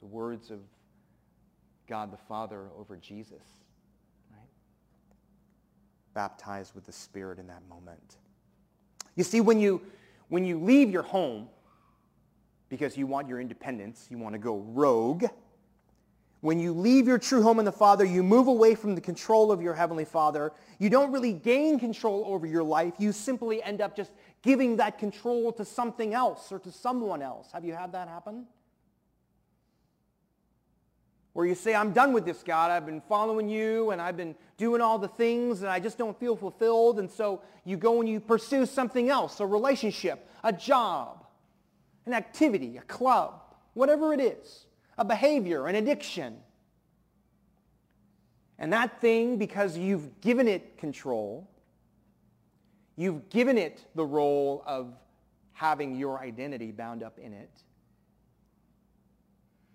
The 0.00 0.06
words 0.06 0.50
of 0.50 0.60
God 1.88 2.12
the 2.12 2.16
Father 2.16 2.68
over 2.78 2.96
Jesus, 2.96 3.42
right? 4.30 4.48
Baptized 6.14 6.74
with 6.74 6.84
the 6.84 6.92
Spirit 6.92 7.38
in 7.38 7.46
that 7.48 7.62
moment. 7.68 8.16
You 9.16 9.24
see, 9.24 9.40
when 9.40 9.60
you, 9.60 9.82
when 10.28 10.44
you 10.44 10.58
leave 10.58 10.90
your 10.90 11.02
home 11.02 11.48
because 12.68 12.96
you 12.96 13.06
want 13.06 13.28
your 13.28 13.40
independence, 13.40 14.06
you 14.08 14.16
want 14.18 14.34
to 14.34 14.38
go 14.38 14.58
rogue, 14.58 15.24
when 16.40 16.58
you 16.58 16.72
leave 16.72 17.06
your 17.06 17.18
true 17.18 17.42
home 17.42 17.58
in 17.58 17.66
the 17.66 17.72
Father, 17.72 18.04
you 18.04 18.22
move 18.22 18.46
away 18.46 18.74
from 18.74 18.94
the 18.94 19.00
control 19.00 19.52
of 19.52 19.60
your 19.60 19.74
Heavenly 19.74 20.06
Father. 20.06 20.52
You 20.78 20.88
don't 20.88 21.12
really 21.12 21.34
gain 21.34 21.78
control 21.78 22.24
over 22.26 22.46
your 22.46 22.62
life. 22.62 22.94
You 22.98 23.12
simply 23.12 23.62
end 23.62 23.82
up 23.82 23.94
just 23.94 24.10
giving 24.40 24.76
that 24.78 24.98
control 24.98 25.52
to 25.52 25.64
something 25.66 26.14
else 26.14 26.50
or 26.50 26.58
to 26.60 26.72
someone 26.72 27.20
else. 27.20 27.52
Have 27.52 27.64
you 27.64 27.74
had 27.74 27.92
that 27.92 28.08
happen? 28.08 28.46
Where 31.32 31.46
you 31.46 31.54
say, 31.54 31.74
I'm 31.74 31.92
done 31.92 32.12
with 32.12 32.24
this, 32.24 32.42
God. 32.42 32.70
I've 32.70 32.86
been 32.86 33.00
following 33.02 33.48
you 33.48 33.90
and 33.90 34.02
I've 34.02 34.16
been 34.16 34.34
doing 34.56 34.80
all 34.80 34.98
the 34.98 35.08
things 35.08 35.62
and 35.62 35.70
I 35.70 35.78
just 35.78 35.96
don't 35.96 36.18
feel 36.18 36.36
fulfilled. 36.36 36.98
And 36.98 37.10
so 37.10 37.42
you 37.64 37.76
go 37.76 38.00
and 38.00 38.08
you 38.08 38.18
pursue 38.18 38.66
something 38.66 39.08
else, 39.08 39.38
a 39.40 39.46
relationship, 39.46 40.28
a 40.42 40.52
job, 40.52 41.24
an 42.06 42.14
activity, 42.14 42.76
a 42.78 42.82
club, 42.82 43.40
whatever 43.74 44.12
it 44.12 44.20
is 44.20 44.66
a 45.00 45.04
behavior, 45.04 45.66
an 45.66 45.74
addiction. 45.74 46.36
And 48.58 48.72
that 48.74 49.00
thing, 49.00 49.38
because 49.38 49.78
you've 49.78 50.20
given 50.20 50.46
it 50.46 50.76
control, 50.76 51.50
you've 52.96 53.30
given 53.30 53.56
it 53.56 53.82
the 53.94 54.04
role 54.04 54.62
of 54.66 54.92
having 55.54 55.96
your 55.96 56.20
identity 56.20 56.70
bound 56.70 57.02
up 57.02 57.18
in 57.18 57.32
it. 57.32 57.50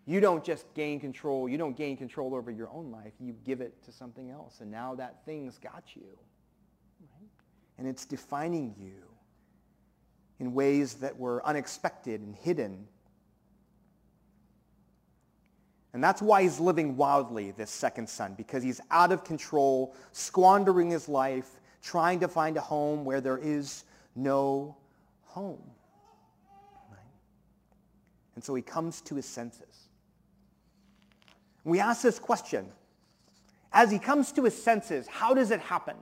You 0.05 0.19
don't 0.19 0.43
just 0.43 0.71
gain 0.73 0.99
control. 0.99 1.49
You 1.49 1.57
don't 1.57 1.75
gain 1.75 1.97
control 1.97 2.35
over 2.35 2.51
your 2.51 2.69
own 2.69 2.91
life. 2.91 3.13
You 3.19 3.35
give 3.43 3.61
it 3.61 3.83
to 3.85 3.91
something 3.91 4.29
else. 4.29 4.61
And 4.61 4.69
now 4.69 4.95
that 4.95 5.25
thing's 5.25 5.57
got 5.57 5.83
you. 5.95 6.17
Right? 7.01 7.29
And 7.77 7.87
it's 7.87 8.05
defining 8.05 8.75
you 8.79 9.03
in 10.39 10.53
ways 10.53 10.95
that 10.95 11.17
were 11.17 11.45
unexpected 11.45 12.21
and 12.21 12.35
hidden 12.35 12.87
and 15.95 16.03
that's 16.03 16.21
why 16.21 16.41
he's 16.43 16.59
living 16.59 16.97
wildly, 16.97 17.51
this 17.51 17.71
second 17.71 18.09
son, 18.09 18.33
because 18.35 18.61
he's 18.61 18.81
out 18.91 19.13
of 19.13 19.23
control, 19.23 19.95
squandering 20.11 20.89
his 20.89 21.07
life, 21.07 21.61
trying 21.81 22.19
to 22.19 22.27
find 22.27 22.57
a 22.57 22.59
home 22.59 23.05
where 23.05 23.21
there 23.21 23.37
is 23.37 23.85
no 24.13 24.75
home. 25.23 25.63
Right? 26.91 26.99
And 28.35 28.43
so 28.43 28.53
he 28.55 28.61
comes 28.61 28.99
to 29.03 29.15
his 29.15 29.25
senses. 29.25 29.74
We 31.65 31.79
ask 31.79 32.01
this 32.01 32.19
question. 32.19 32.67
As 33.73 33.91
he 33.91 33.99
comes 33.99 34.31
to 34.33 34.43
his 34.43 34.61
senses, 34.61 35.07
how 35.07 35.33
does 35.33 35.51
it 35.51 35.59
happen? 35.59 35.97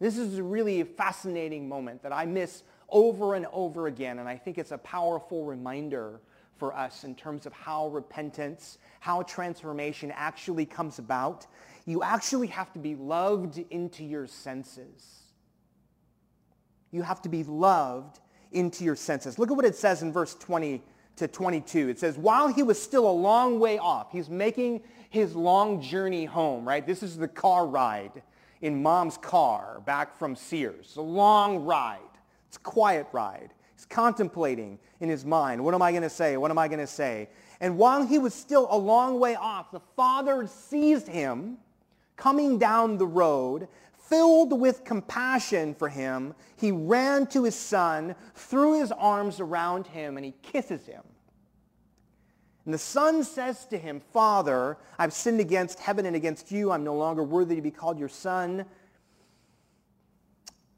This 0.00 0.18
is 0.18 0.38
a 0.38 0.42
really 0.42 0.82
fascinating 0.82 1.66
moment 1.68 2.02
that 2.02 2.12
I 2.12 2.26
miss 2.26 2.64
over 2.90 3.34
and 3.34 3.46
over 3.52 3.86
again, 3.86 4.18
and 4.18 4.28
I 4.28 4.36
think 4.36 4.58
it's 4.58 4.72
a 4.72 4.78
powerful 4.78 5.44
reminder 5.44 6.20
for 6.58 6.76
us 6.76 7.04
in 7.04 7.14
terms 7.14 7.46
of 7.46 7.52
how 7.52 7.88
repentance, 7.88 8.78
how 8.98 9.22
transformation 9.22 10.12
actually 10.14 10.66
comes 10.66 10.98
about. 10.98 11.46
You 11.86 12.02
actually 12.02 12.48
have 12.48 12.72
to 12.74 12.78
be 12.78 12.94
loved 12.94 13.64
into 13.70 14.04
your 14.04 14.26
senses. 14.26 15.22
You 16.90 17.02
have 17.02 17.22
to 17.22 17.28
be 17.28 17.44
loved 17.44 18.20
into 18.52 18.84
your 18.84 18.96
senses. 18.96 19.38
Look 19.38 19.50
at 19.50 19.56
what 19.56 19.64
it 19.64 19.76
says 19.76 20.02
in 20.02 20.12
verse 20.12 20.34
20 20.34 20.82
to 21.20 21.28
22. 21.28 21.88
It 21.88 21.98
says, 21.98 22.18
while 22.18 22.48
he 22.48 22.62
was 22.62 22.80
still 22.80 23.08
a 23.08 23.12
long 23.12 23.60
way 23.60 23.78
off, 23.78 24.10
he's 24.10 24.28
making 24.28 24.82
his 25.08 25.34
long 25.34 25.80
journey 25.80 26.24
home, 26.24 26.66
right? 26.66 26.86
This 26.86 27.02
is 27.02 27.16
the 27.16 27.28
car 27.28 27.66
ride 27.66 28.22
in 28.62 28.82
mom's 28.82 29.16
car 29.16 29.80
back 29.86 30.18
from 30.18 30.34
Sears. 30.34 30.86
It's 30.86 30.96
a 30.96 31.02
long 31.02 31.64
ride. 31.64 31.98
It's 32.48 32.56
a 32.56 32.60
quiet 32.60 33.06
ride. 33.12 33.50
He's 33.76 33.86
contemplating 33.86 34.78
in 35.00 35.08
his 35.08 35.24
mind, 35.24 35.64
what 35.64 35.74
am 35.74 35.82
I 35.82 35.90
going 35.92 36.02
to 36.02 36.10
say? 36.10 36.36
What 36.36 36.50
am 36.50 36.58
I 36.58 36.68
going 36.68 36.80
to 36.80 36.86
say? 36.86 37.28
And 37.60 37.78
while 37.78 38.04
he 38.04 38.18
was 38.18 38.34
still 38.34 38.66
a 38.70 38.76
long 38.76 39.20
way 39.20 39.34
off, 39.34 39.70
the 39.70 39.80
father 39.96 40.46
seized 40.46 41.08
him 41.08 41.58
coming 42.16 42.58
down 42.58 42.98
the 42.98 43.06
road, 43.06 43.68
filled 44.08 44.58
with 44.58 44.84
compassion 44.84 45.74
for 45.74 45.88
him. 45.88 46.34
He 46.56 46.72
ran 46.72 47.26
to 47.28 47.44
his 47.44 47.54
son, 47.54 48.14
threw 48.34 48.80
his 48.80 48.92
arms 48.92 49.40
around 49.40 49.86
him, 49.86 50.16
and 50.16 50.24
he 50.24 50.34
kisses 50.42 50.86
him. 50.86 51.02
And 52.70 52.74
the 52.74 52.78
son 52.78 53.24
says 53.24 53.66
to 53.66 53.76
him, 53.76 53.98
Father, 54.12 54.76
I've 54.96 55.12
sinned 55.12 55.40
against 55.40 55.80
heaven 55.80 56.06
and 56.06 56.14
against 56.14 56.52
you. 56.52 56.70
I'm 56.70 56.84
no 56.84 56.94
longer 56.94 57.24
worthy 57.24 57.56
to 57.56 57.60
be 57.60 57.72
called 57.72 57.98
your 57.98 58.08
son. 58.08 58.64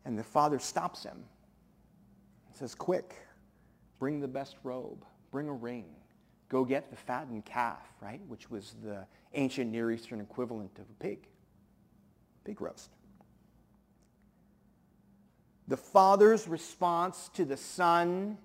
And 0.07 0.18
the 0.18 0.24
father 0.24 0.59
stops 0.59 1.02
him 1.02 1.22
says, 2.55 2.74
quick, 2.74 3.14
bring 3.98 4.20
the 4.20 4.26
best 4.26 4.57
robe, 4.62 5.05
bring 5.31 5.48
a 5.48 5.52
ring, 5.52 5.85
go 6.48 6.64
get 6.64 6.88
the 6.88 6.96
fattened 6.96 7.44
calf, 7.44 7.87
right, 8.00 8.22
which 8.26 8.50
was 8.50 8.74
the 8.83 9.05
ancient 9.35 9.70
Near 9.70 9.90
Eastern 9.90 10.18
equivalent 10.18 10.70
of 10.78 10.88
a 10.88 10.94
pig. 10.98 11.28
Pig 12.44 12.59
roast. 12.62 12.88
The 15.68 15.76
Father's 15.76 16.48
response 16.48 17.28
to 17.35 17.44
the 17.44 17.59
Son 17.59 18.38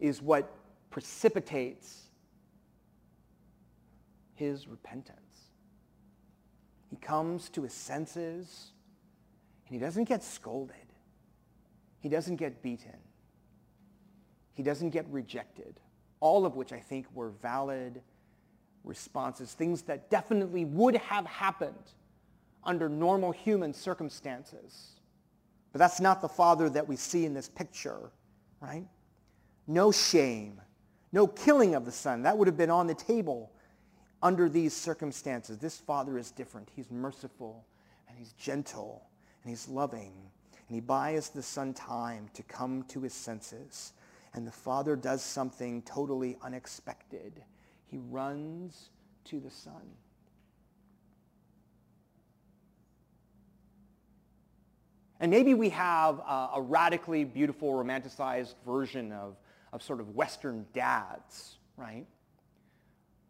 is 0.00 0.20
what 0.20 0.50
precipitates 0.94 2.02
his 4.36 4.68
repentance. 4.68 5.18
He 6.88 6.94
comes 6.94 7.48
to 7.48 7.62
his 7.62 7.72
senses 7.72 8.70
and 9.66 9.74
he 9.74 9.84
doesn't 9.84 10.04
get 10.04 10.22
scolded. 10.22 10.76
He 11.98 12.08
doesn't 12.08 12.36
get 12.36 12.62
beaten. 12.62 13.00
He 14.52 14.62
doesn't 14.62 14.90
get 14.90 15.04
rejected. 15.10 15.80
All 16.20 16.46
of 16.46 16.54
which 16.54 16.72
I 16.72 16.78
think 16.78 17.06
were 17.12 17.30
valid 17.30 18.00
responses, 18.84 19.52
things 19.52 19.82
that 19.82 20.10
definitely 20.10 20.64
would 20.64 20.94
have 20.94 21.26
happened 21.26 21.90
under 22.62 22.88
normal 22.88 23.32
human 23.32 23.74
circumstances. 23.74 25.00
But 25.72 25.80
that's 25.80 26.00
not 26.00 26.22
the 26.22 26.28
father 26.28 26.70
that 26.70 26.86
we 26.86 26.94
see 26.94 27.24
in 27.24 27.34
this 27.34 27.48
picture, 27.48 28.12
right? 28.60 28.86
No 29.66 29.90
shame, 29.90 30.60
no 31.14 31.28
killing 31.28 31.76
of 31.76 31.84
the 31.84 31.92
son. 31.92 32.22
That 32.22 32.36
would 32.36 32.48
have 32.48 32.56
been 32.56 32.70
on 32.70 32.88
the 32.88 32.94
table 32.94 33.52
under 34.20 34.48
these 34.48 34.74
circumstances. 34.74 35.58
This 35.58 35.78
father 35.78 36.18
is 36.18 36.32
different. 36.32 36.68
He's 36.74 36.90
merciful 36.90 37.64
and 38.08 38.18
he's 38.18 38.32
gentle 38.32 39.06
and 39.42 39.50
he's 39.50 39.68
loving. 39.68 40.12
And 40.68 40.74
he 40.74 40.80
buys 40.80 41.28
the 41.28 41.42
son 41.42 41.72
time 41.72 42.28
to 42.34 42.42
come 42.42 42.82
to 42.88 43.00
his 43.00 43.14
senses. 43.14 43.92
And 44.34 44.44
the 44.44 44.52
father 44.52 44.96
does 44.96 45.22
something 45.22 45.82
totally 45.82 46.36
unexpected. 46.42 47.44
He 47.86 47.98
runs 48.10 48.90
to 49.26 49.38
the 49.38 49.50
son. 49.50 49.82
And 55.20 55.30
maybe 55.30 55.54
we 55.54 55.68
have 55.68 56.18
a, 56.18 56.50
a, 56.56 56.60
radically 56.60 57.24
beautiful, 57.24 57.72
romanticized 57.72 58.54
version 58.66 59.12
of, 59.12 59.36
of 59.74 59.82
sort 59.82 59.98
of 60.00 60.14
Western 60.14 60.64
dads, 60.72 61.58
right? 61.76 62.06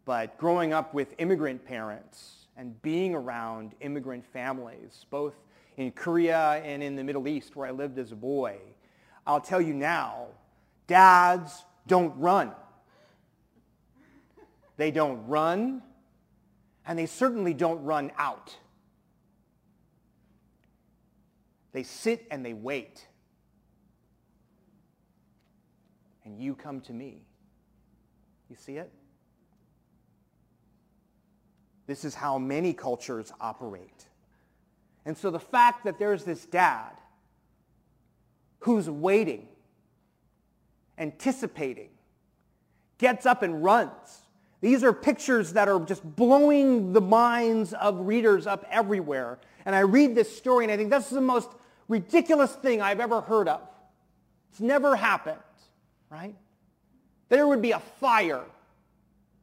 But 0.05 0.37
growing 0.37 0.75
up 0.75 0.93
with 0.93 1.15
immigrant 1.17 1.65
parents 1.65 2.47
and 2.55 2.81
being 2.83 3.15
around 3.15 3.75
immigrant 3.81 4.27
families, 4.27 5.07
both 5.09 5.33
in 5.79 5.91
Korea 5.91 6.63
and 6.63 6.83
in 6.83 6.97
the 6.97 7.03
Middle 7.03 7.27
East 7.27 7.57
where 7.57 7.67
I 7.67 7.71
lived 7.71 7.99
as 7.99 8.13
a 8.13 8.17
boy, 8.17 8.59
I'll 9.27 9.41
tell 9.41 9.61
you 9.61 9.73
now, 9.73 10.27
dads 10.87 11.65
don't 11.87 12.15
run. 12.19 12.53
They 14.77 14.91
don't 14.91 15.27
run, 15.27 15.83
and 16.87 16.99
they 16.99 17.07
certainly 17.07 17.55
don't 17.55 17.83
run 17.85 18.13
out. 18.19 18.55
They 21.73 21.85
sit 21.85 22.27
and 22.31 22.45
they 22.45 22.53
wait. 22.53 23.07
And 26.25 26.39
you 26.39 26.55
come 26.55 26.81
to 26.83 26.93
me. 26.93 27.23
You 28.49 28.57
see 28.57 28.77
it? 28.77 28.91
This 31.87 32.05
is 32.05 32.15
how 32.15 32.39
many 32.39 32.73
cultures 32.73 33.33
operate. 33.41 34.07
And 35.05 35.17
so 35.17 35.31
the 35.31 35.41
fact 35.41 35.85
that 35.85 35.99
there's 35.99 36.25
this 36.25 36.47
dad 36.47 36.93
who's 38.61 38.89
waiting, 38.89 39.47
anticipating, 40.99 41.91
gets 42.97 43.27
up 43.27 43.43
and 43.43 43.63
runs. 43.63 44.23
These 44.63 44.83
are 44.83 44.95
pictures 44.95 45.53
that 45.53 45.69
are 45.69 45.79
just 45.81 46.03
blowing 46.17 46.95
the 46.95 47.01
minds 47.03 47.75
of 47.75 48.07
readers 48.07 48.47
up 48.47 48.65
everywhere. 48.71 49.39
And 49.67 49.75
I 49.75 49.81
read 49.81 50.15
this 50.15 50.35
story 50.35 50.65
and 50.65 50.73
I 50.73 50.79
think 50.79 50.89
this 50.89 51.05
is 51.05 51.11
the 51.11 51.21
most 51.21 51.51
ridiculous 51.89 52.55
thing 52.55 52.81
I've 52.81 53.01
ever 53.01 53.21
heard 53.21 53.47
of. 53.47 53.61
It's 54.51 54.61
never 54.61 54.97
happened, 54.97 55.41
right? 56.15 56.37
There 57.29 57.49
would 57.49 57.61
be 57.61 57.73
a 57.73 57.81
fire 57.81 58.45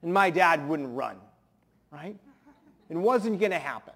and 0.01 0.13
my 0.13 0.29
dad 0.29 0.67
wouldn't 0.67 0.95
run, 0.95 1.17
right? 1.91 2.15
It 2.89 2.95
wasn't 2.95 3.39
going 3.39 3.51
to 3.51 3.59
happen. 3.59 3.93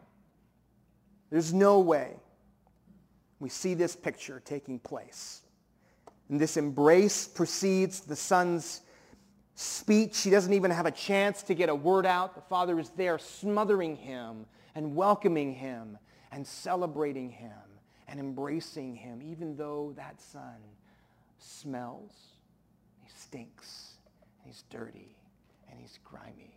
There's 1.29 1.53
no 1.53 1.79
way. 1.79 2.11
We 3.39 3.47
see 3.49 3.75
this 3.75 3.95
picture 3.95 4.41
taking 4.43 4.79
place. 4.79 5.41
And 6.29 6.39
this 6.39 6.57
embrace 6.57 7.27
precedes 7.27 8.01
the 8.01 8.15
son's 8.15 8.81
speech. 9.55 10.21
He 10.21 10.29
doesn't 10.29 10.53
even 10.53 10.71
have 10.71 10.85
a 10.85 10.91
chance 10.91 11.43
to 11.43 11.53
get 11.53 11.69
a 11.69 11.75
word 11.75 12.05
out. 12.05 12.35
The 12.35 12.41
father 12.41 12.77
is 12.79 12.89
there 12.89 13.17
smothering 13.17 13.95
him 13.95 14.45
and 14.75 14.95
welcoming 14.95 15.53
him 15.53 15.97
and 16.31 16.45
celebrating 16.45 17.29
him 17.29 17.51
and 18.07 18.19
embracing 18.19 18.95
him, 18.95 19.21
even 19.21 19.55
though 19.55 19.93
that 19.95 20.19
son 20.19 20.57
smells, 21.37 22.34
stinks, 23.25 23.95
and 24.43 24.51
he's 24.51 24.63
dirty, 24.69 25.15
and 25.69 25.79
he's 25.79 25.99
grimy 26.03 26.55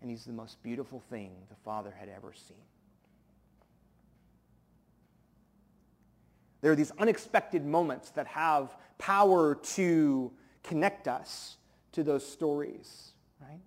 and 0.00 0.10
he's 0.10 0.24
the 0.24 0.32
most 0.32 0.62
beautiful 0.62 1.02
thing 1.10 1.30
the 1.48 1.56
Father 1.56 1.94
had 1.98 2.08
ever 2.08 2.32
seen. 2.32 2.56
There 6.62 6.72
are 6.72 6.76
these 6.76 6.92
unexpected 6.98 7.64
moments 7.64 8.10
that 8.10 8.26
have 8.26 8.76
power 8.98 9.54
to 9.54 10.30
connect 10.62 11.08
us 11.08 11.56
to 11.92 12.02
those 12.02 12.26
stories, 12.26 13.12
right? 13.40 13.60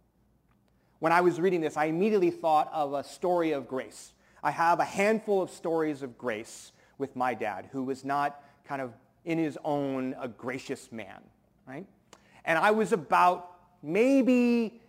When 1.00 1.12
I 1.12 1.22
was 1.22 1.40
reading 1.42 1.62
this, 1.62 1.76
I 1.76 1.86
immediately 1.86 2.32
thought 2.32 2.70
of 2.72 2.94
a 2.94 3.04
story 3.04 3.52
of 3.52 3.68
grace. 3.68 4.14
I 4.44 4.52
have 4.52 4.80
a 4.80 4.86
handful 4.86 5.42
of 5.42 5.50
stories 5.50 6.04
of 6.04 6.18
grace 6.18 6.72
with 6.98 7.16
my 7.16 7.34
dad, 7.34 7.70
who 7.72 7.84
was 7.84 8.06
not 8.06 8.44
kind 8.66 8.82
of 8.82 8.94
in 9.26 9.38
his 9.38 9.58
own 9.64 10.16
a 10.20 10.28
gracious 10.28 10.92
man, 10.92 11.22
right? 11.68 11.86
And 12.46 12.58
I 12.58 12.72
was 12.72 12.92
about 12.92 13.52
maybe 13.82 14.82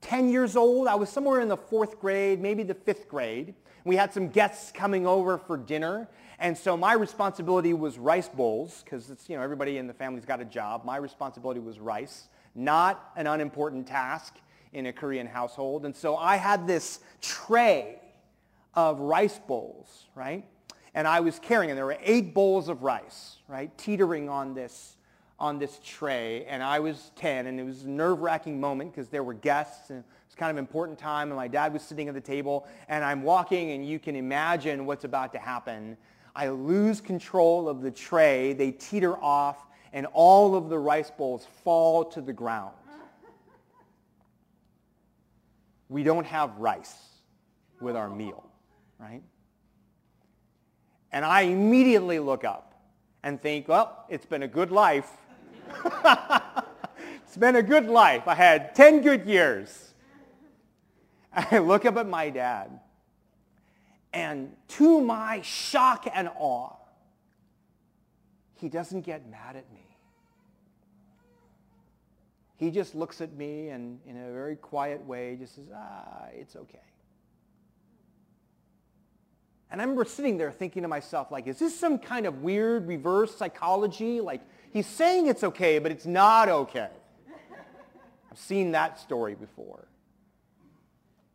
10 0.00 0.28
years 0.28 0.56
old. 0.56 0.88
I 0.88 0.94
was 0.94 1.08
somewhere 1.08 1.40
in 1.40 1.48
the 1.48 1.56
fourth 1.56 2.00
grade, 2.00 2.40
maybe 2.40 2.62
the 2.62 2.74
fifth 2.74 3.08
grade. 3.08 3.54
We 3.84 3.96
had 3.96 4.12
some 4.12 4.28
guests 4.28 4.70
coming 4.70 5.06
over 5.06 5.38
for 5.38 5.56
dinner. 5.56 6.08
And 6.38 6.56
so 6.56 6.76
my 6.76 6.92
responsibility 6.92 7.72
was 7.72 7.98
rice 7.98 8.28
bowls 8.28 8.82
because 8.84 9.10
it's, 9.10 9.28
you 9.28 9.36
know, 9.36 9.42
everybody 9.42 9.78
in 9.78 9.86
the 9.86 9.94
family's 9.94 10.24
got 10.24 10.40
a 10.40 10.44
job. 10.44 10.84
My 10.84 10.96
responsibility 10.96 11.60
was 11.60 11.80
rice, 11.80 12.28
not 12.54 13.12
an 13.16 13.26
unimportant 13.26 13.86
task 13.86 14.36
in 14.72 14.86
a 14.86 14.92
Korean 14.92 15.26
household. 15.26 15.84
And 15.84 15.96
so 15.96 16.16
I 16.16 16.36
had 16.36 16.66
this 16.66 17.00
tray 17.20 18.00
of 18.74 19.00
rice 19.00 19.40
bowls, 19.48 20.06
right? 20.14 20.44
And 20.94 21.08
I 21.08 21.20
was 21.20 21.38
carrying, 21.38 21.70
and 21.70 21.78
there 21.78 21.86
were 21.86 21.98
eight 22.02 22.34
bowls 22.34 22.68
of 22.68 22.82
rice, 22.82 23.38
right, 23.48 23.76
teetering 23.78 24.28
on 24.28 24.54
this 24.54 24.97
on 25.40 25.58
this 25.58 25.78
tray, 25.84 26.44
and 26.46 26.62
I 26.62 26.80
was 26.80 27.12
10, 27.16 27.46
and 27.46 27.60
it 27.60 27.62
was 27.62 27.84
a 27.84 27.88
nerve-wracking 27.88 28.60
moment 28.60 28.92
because 28.92 29.08
there 29.08 29.22
were 29.22 29.34
guests, 29.34 29.90
and 29.90 30.00
it 30.00 30.04
was 30.26 30.34
kind 30.34 30.50
of 30.50 30.56
an 30.56 30.64
important 30.64 30.98
time, 30.98 31.28
and 31.28 31.36
my 31.36 31.46
dad 31.46 31.72
was 31.72 31.82
sitting 31.82 32.08
at 32.08 32.14
the 32.14 32.20
table, 32.20 32.66
and 32.88 33.04
I'm 33.04 33.22
walking, 33.22 33.70
and 33.70 33.86
you 33.86 34.00
can 34.00 34.16
imagine 34.16 34.84
what's 34.84 35.04
about 35.04 35.32
to 35.34 35.38
happen. 35.38 35.96
I 36.34 36.48
lose 36.48 37.00
control 37.00 37.68
of 37.68 37.82
the 37.82 37.90
tray, 37.90 38.52
they 38.52 38.72
teeter 38.72 39.16
off, 39.16 39.64
and 39.92 40.06
all 40.12 40.56
of 40.56 40.68
the 40.68 40.78
rice 40.78 41.10
bowls 41.10 41.46
fall 41.62 42.04
to 42.06 42.20
the 42.20 42.32
ground. 42.32 42.74
We 45.88 46.02
don't 46.02 46.26
have 46.26 46.58
rice 46.58 46.96
with 47.80 47.96
our 47.96 48.10
meal, 48.10 48.44
right? 48.98 49.22
And 51.12 51.24
I 51.24 51.42
immediately 51.42 52.18
look 52.18 52.44
up 52.44 52.74
and 53.22 53.40
think, 53.40 53.68
well, 53.68 54.04
it's 54.08 54.26
been 54.26 54.42
a 54.42 54.48
good 54.48 54.70
life 54.70 55.10
it's 57.24 57.36
been 57.36 57.56
a 57.56 57.62
good 57.62 57.86
life. 57.86 58.26
I 58.26 58.34
had 58.34 58.74
10 58.74 59.02
good 59.02 59.26
years. 59.26 59.94
I 61.32 61.58
look 61.58 61.84
up 61.84 61.96
at 61.96 62.08
my 62.08 62.30
dad, 62.30 62.80
and 64.12 64.56
to 64.68 65.00
my 65.00 65.42
shock 65.42 66.06
and 66.12 66.30
awe, 66.38 66.74
he 68.54 68.68
doesn't 68.68 69.02
get 69.02 69.30
mad 69.30 69.56
at 69.56 69.70
me. 69.72 69.88
He 72.56 72.72
just 72.72 72.96
looks 72.96 73.20
at 73.20 73.32
me 73.34 73.68
and 73.68 74.00
in 74.04 74.16
a 74.16 74.32
very 74.32 74.56
quiet 74.56 75.04
way 75.06 75.36
just 75.36 75.54
says, 75.54 75.66
ah, 75.72 76.26
it's 76.34 76.56
okay. 76.56 76.80
And 79.70 79.80
I 79.80 79.84
remember 79.84 80.04
sitting 80.04 80.38
there 80.38 80.50
thinking 80.50 80.82
to 80.82 80.88
myself, 80.88 81.30
like, 81.30 81.46
is 81.46 81.58
this 81.58 81.78
some 81.78 81.98
kind 81.98 82.26
of 82.26 82.42
weird 82.42 82.88
reverse 82.88 83.36
psychology? 83.36 84.20
Like, 84.20 84.40
He's 84.72 84.86
saying 84.86 85.26
it's 85.26 85.42
okay, 85.44 85.78
but 85.78 85.90
it's 85.92 86.06
not 86.06 86.48
okay. 86.48 86.90
I've 88.30 88.38
seen 88.38 88.72
that 88.72 89.00
story 89.00 89.34
before. 89.34 89.88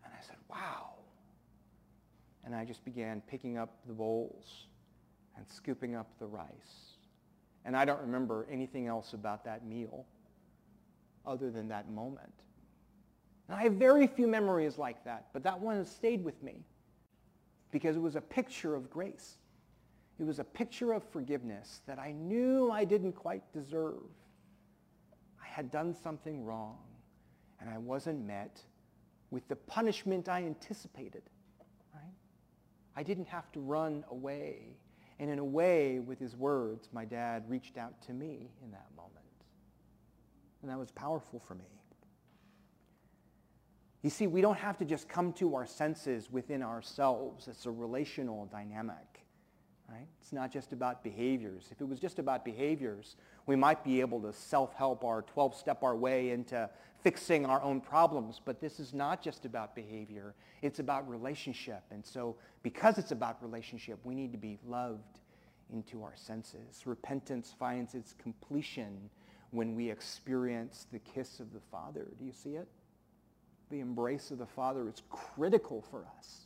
And 0.04 0.14
I 0.14 0.24
said, 0.26 0.38
wow. 0.50 0.92
And 2.46 2.56
I 2.56 2.66
just 2.66 2.86
began 2.86 3.22
picking 3.28 3.58
up 3.58 3.70
the 3.88 3.94
bowls 3.94 4.68
and 5.36 5.46
scooping 5.48 5.96
up 5.96 6.08
the 6.20 6.28
rice. 6.28 6.98
And 7.66 7.76
I 7.76 7.86
don't 7.86 8.02
remember 8.02 8.46
anything 8.52 8.88
else 8.88 9.14
about 9.14 9.44
that 9.46 9.66
meal 9.66 10.06
other 11.26 11.50
than 11.50 11.68
that 11.70 11.90
moment. 11.90 12.34
And 13.48 13.58
I 13.58 13.64
have 13.64 13.74
very 13.74 14.08
few 14.08 14.28
memories 14.28 14.78
like 14.78 15.04
that, 15.06 15.28
but 15.34 15.44
that 15.44 15.60
one 15.60 15.78
has 15.78 15.90
stayed 15.90 16.24
with 16.24 16.42
me. 16.44 16.64
because 17.74 17.98
it 17.98 18.02
was 18.02 18.16
a 18.16 18.22
picture 18.22 18.76
of 18.76 18.90
grace. 18.90 19.38
It 20.20 20.24
was 20.24 20.40
a 20.40 20.44
picture 20.44 20.94
of 20.94 21.04
forgiveness 21.04 21.82
that 21.88 22.00
I 22.00 22.12
knew 22.12 22.72
I 22.72 22.86
didn't 22.86 23.14
quite 23.14 23.44
deserve. 23.52 24.04
I 25.42 25.48
had 25.48 25.72
done 25.72 25.94
something 25.94 26.46
wrong, 26.46 26.78
and 27.60 27.70
I 27.70 27.78
wasn't 27.78 28.26
met 28.26 28.62
with 29.32 29.48
the 29.48 29.56
punishment 29.56 30.30
I 30.30 30.44
anticipated. 30.44 31.24
Right? 31.94 32.14
I 32.96 33.04
didn't 33.04 33.28
have 33.28 33.52
to 33.54 33.60
run 33.60 34.04
away. 34.12 34.78
And 35.20 35.30
in 35.30 35.40
a 35.40 35.46
way, 35.46 36.00
with 36.00 36.20
his 36.20 36.36
words, 36.36 36.90
my 36.92 37.06
dad 37.06 37.44
reached 37.50 37.78
out 37.78 38.02
to 38.04 38.14
me 38.14 38.52
in 38.64 38.72
that 38.72 38.88
moment. 38.96 39.14
And 40.62 40.72
that 40.72 40.78
was 40.78 40.92
powerful 40.92 41.40
for 41.40 41.56
me. 41.56 41.66
You 44.04 44.10
see, 44.10 44.28
we 44.28 44.42
don't 44.42 44.58
have 44.58 44.78
to 44.78 44.86
just 44.86 45.08
come 45.08 45.34
to 45.34 45.56
our 45.56 45.66
senses 45.66 46.30
within 46.30 46.62
ourselves. 46.62 47.48
It's 47.48 47.66
a 47.66 47.72
relational 47.72 48.46
dynamic, 48.48 49.26
right? 49.90 50.08
It's 50.22 50.34
not 50.34 50.52
just 50.52 50.74
about 50.74 51.04
behaviors. 51.04 51.68
If 51.72 51.82
it 51.82 51.88
was 51.88 52.00
just 52.00 52.20
about 52.20 52.46
behaviors, 52.46 53.16
we 53.46 53.56
might 53.56 53.84
be 53.84 54.00
able 54.02 54.22
to 54.22 54.34
self-help 54.34 55.04
our 55.04 55.24
12-step 55.36 55.84
our 55.84 55.96
way 55.96 56.32
into 56.32 56.70
fixing 57.02 57.46
our 57.46 57.62
own 57.62 57.82
problems. 57.82 58.42
But 58.44 58.62
this 58.62 58.80
is 58.80 58.94
not 58.94 59.22
just 59.22 59.46
about 59.46 59.76
behavior. 59.76 60.36
It's 60.62 60.80
about 60.80 61.08
relationship. 61.10 61.84
And 61.92 62.06
so 62.06 62.36
because 62.62 62.98
it's 62.98 63.12
about 63.12 63.42
relationship, 63.42 64.00
we 64.04 64.16
need 64.16 64.32
to 64.32 64.38
be 64.38 64.58
loved 64.66 65.20
into 65.72 66.04
our 66.04 66.14
senses. 66.16 66.84
Repentance 66.86 67.54
finds 67.58 67.96
its 67.96 68.14
completion 68.14 69.10
when 69.52 69.76
we 69.76 69.90
experience 69.90 70.88
the 70.92 71.00
kiss 71.00 71.40
of 71.40 71.54
the 71.54 71.62
Father. 71.72 72.08
Do 72.18 72.26
you 72.26 72.32
see 72.32 72.56
it? 72.56 72.68
the 73.74 73.80
embrace 73.80 74.30
of 74.32 74.38
the 74.38 74.46
Father 74.46 74.88
is 74.88 75.02
critical 75.10 75.82
for 75.82 76.06
us. 76.18 76.46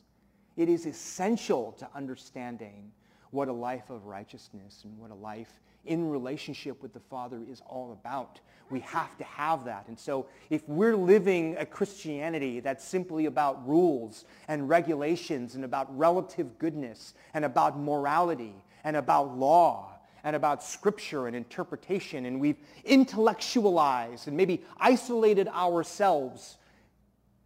It 0.56 0.70
is 0.70 0.86
essential 0.86 1.74
to 1.74 1.88
understanding 1.94 2.92
what 3.32 3.48
a 3.48 3.54
life 3.54 3.90
of 3.90 4.06
righteousness 4.06 4.82
and 4.84 4.98
what 4.98 5.12
a 5.12 5.16
life 5.16 5.60
in 5.86 6.10
relationship 6.10 6.82
with 6.82 6.94
the 6.94 7.00
Father 7.00 7.42
is 7.50 7.62
all 7.68 7.92
about. 7.92 8.40
We 8.70 8.82
have 8.82 9.18
to 9.18 9.24
have 9.24 9.66
that. 9.66 9.88
And 9.88 9.98
so 9.98 10.28
if 10.50 10.68
we're 10.68 10.96
living 10.96 11.56
a 11.58 11.66
Christianity 11.66 12.60
that's 12.60 12.84
simply 12.84 13.26
about 13.26 13.68
rules 13.68 14.26
and 14.48 14.68
regulations 14.68 15.56
and 15.56 15.64
about 15.64 15.96
relative 15.98 16.60
goodness 16.60 17.14
and 17.34 17.46
about 17.46 17.80
morality 17.80 18.54
and 18.84 18.98
about 18.98 19.38
law 19.38 19.94
and 20.24 20.36
about 20.36 20.62
scripture 20.62 21.28
and 21.28 21.36
interpretation 21.36 22.26
and 22.26 22.40
we've 22.40 22.58
intellectualized 22.84 24.28
and 24.28 24.36
maybe 24.36 24.62
isolated 24.78 25.48
ourselves 25.48 26.58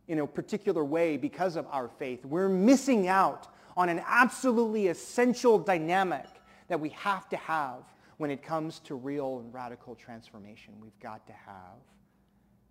in 0.08 0.20
a 0.20 0.28
particular 0.28 0.84
way 0.84 1.18
because 1.18 1.56
of 1.56 1.68
our 1.72 1.88
faith. 1.88 2.26
We're 2.26 2.50
missing 2.50 3.08
out 3.08 3.48
on 3.78 3.90
an 3.90 4.02
absolutely 4.06 4.88
essential 4.88 5.58
dynamic 5.58 6.28
that 6.68 6.80
we 6.80 6.90
have 6.90 7.28
to 7.30 7.38
have 7.38 7.84
when 8.18 8.32
it 8.32 8.44
comes 8.44 8.80
to 8.80 8.96
real 8.96 9.40
and 9.40 9.54
radical 9.54 9.96
transformation. 9.96 10.74
We've 10.80 11.00
got 11.00 11.26
to 11.28 11.34
have 11.34 11.80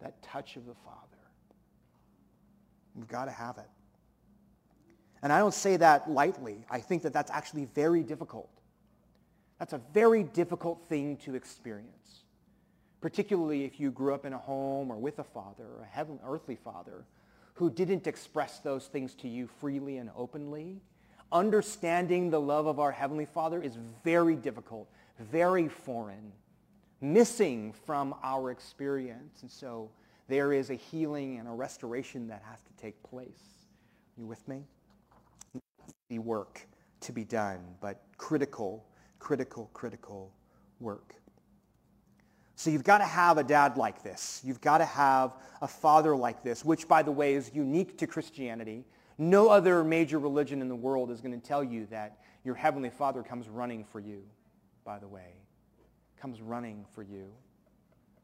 that 0.01 0.22
touch 0.22 0.57
of 0.57 0.66
the 0.66 0.74
Father. 0.74 1.18
We've 2.94 3.09
got 3.09 3.26
to 3.26 3.30
have 3.30 3.59
it. 3.59 3.68
And 5.22 5.32
I 5.32 5.38
don't 5.38 5.55
say 5.55 5.76
that 5.76 6.11
lightly. 6.11 6.64
I 6.70 6.80
think 6.80 7.03
that 7.03 7.12
that's 7.12 7.30
actually 7.30 7.66
very 7.66 8.03
difficult. 8.03 8.51
That's 9.59 9.74
a 9.74 9.80
very 9.92 10.22
difficult 10.22 10.86
thing 10.88 11.18
to 11.18 11.34
experience, 11.34 12.24
particularly 13.01 13.64
if 13.64 13.78
you 13.78 13.90
grew 13.90 14.14
up 14.14 14.24
in 14.24 14.32
a 14.32 14.38
home 14.38 14.90
or 14.90 14.96
with 14.96 15.18
a 15.18 15.24
father, 15.24 15.66
a 15.82 15.84
heavenly, 15.84 16.22
earthly 16.26 16.57
father, 16.57 17.05
who 17.55 17.68
didn't 17.68 18.07
express 18.07 18.61
those 18.61 18.86
things 18.86 19.14
to 19.16 19.28
you 19.28 19.46
freely 19.61 19.98
and 19.98 20.11
openly, 20.16 20.80
understanding 21.32 22.30
the 22.30 22.40
love 22.40 22.66
of 22.66 22.78
our 22.78 22.92
Heavenly 22.92 23.24
Father 23.24 23.62
is 23.62 23.78
very 24.04 24.36
difficult, 24.36 24.88
very 25.18 25.68
foreign, 25.68 26.32
missing 27.00 27.72
from 27.72 28.14
our 28.22 28.50
experience. 28.50 29.42
And 29.42 29.50
so 29.50 29.90
there 30.28 30.52
is 30.52 30.70
a 30.70 30.74
healing 30.74 31.38
and 31.38 31.48
a 31.48 31.52
restoration 31.52 32.28
that 32.28 32.42
has 32.48 32.60
to 32.62 32.72
take 32.80 33.02
place. 33.02 33.66
Are 34.16 34.20
you 34.20 34.26
with 34.26 34.46
me? 34.48 34.64
The 36.08 36.18
work 36.18 36.66
to 37.00 37.12
be 37.12 37.24
done, 37.24 37.60
but 37.80 38.02
critical, 38.16 38.84
critical, 39.18 39.70
critical 39.72 40.32
work. 40.80 41.14
So 42.56 42.68
you've 42.68 42.84
got 42.84 42.98
to 42.98 43.04
have 43.04 43.38
a 43.38 43.42
dad 43.42 43.78
like 43.78 44.02
this. 44.02 44.42
You've 44.44 44.60
got 44.60 44.78
to 44.78 44.84
have 44.84 45.32
a 45.62 45.68
father 45.68 46.14
like 46.14 46.42
this, 46.42 46.62
which, 46.62 46.86
by 46.86 47.02
the 47.02 47.10
way, 47.10 47.32
is 47.32 47.50
unique 47.54 47.96
to 47.98 48.06
Christianity. 48.06 48.84
No 49.20 49.50
other 49.50 49.84
major 49.84 50.18
religion 50.18 50.62
in 50.62 50.68
the 50.68 50.74
world 50.74 51.10
is 51.10 51.20
going 51.20 51.38
to 51.38 51.46
tell 51.46 51.62
you 51.62 51.86
that 51.90 52.16
your 52.42 52.54
heavenly 52.54 52.88
father 52.88 53.22
comes 53.22 53.50
running 53.50 53.84
for 53.84 54.00
you, 54.00 54.22
by 54.82 54.98
the 54.98 55.06
way. 55.06 55.34
Comes 56.18 56.40
running 56.40 56.86
for 56.94 57.02
you. 57.02 57.26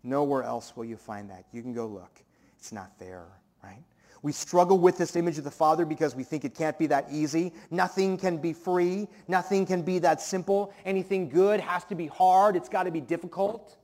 Nowhere 0.03 0.43
else 0.43 0.75
will 0.75 0.87
you 0.87 0.97
find 0.97 1.29
that. 1.29 1.45
You 1.53 1.61
can 1.61 1.75
go 1.75 1.87
look. 1.87 2.23
It's 2.59 2.73
not 2.73 2.99
there, 2.99 3.27
right? 3.63 3.85
We 4.23 4.33
struggle 4.33 4.79
with 4.79 4.97
this 4.97 5.17
image 5.17 5.37
of 5.37 5.45
the 5.45 5.51
Father 5.51 5.85
because 5.85 6.17
we 6.17 6.25
think 6.25 6.47
it 6.47 6.55
can't 6.55 6.79
be 6.79 6.87
that 6.87 7.09
easy. 7.11 7.53
Nothing 7.71 8.17
can 8.17 8.39
be 8.39 8.55
free. 8.55 9.07
Nothing 9.29 9.67
can 9.67 9.83
be 9.83 9.99
that 9.99 10.23
simple. 10.23 10.73
Anything 10.87 11.29
good 11.29 11.61
has 11.61 11.85
to 11.85 11.95
be 11.95 12.07
hard. 12.07 12.57
It's 12.57 12.71
got 12.71 12.85
to 12.85 12.91
be 12.91 13.03
difficult. 13.03 13.77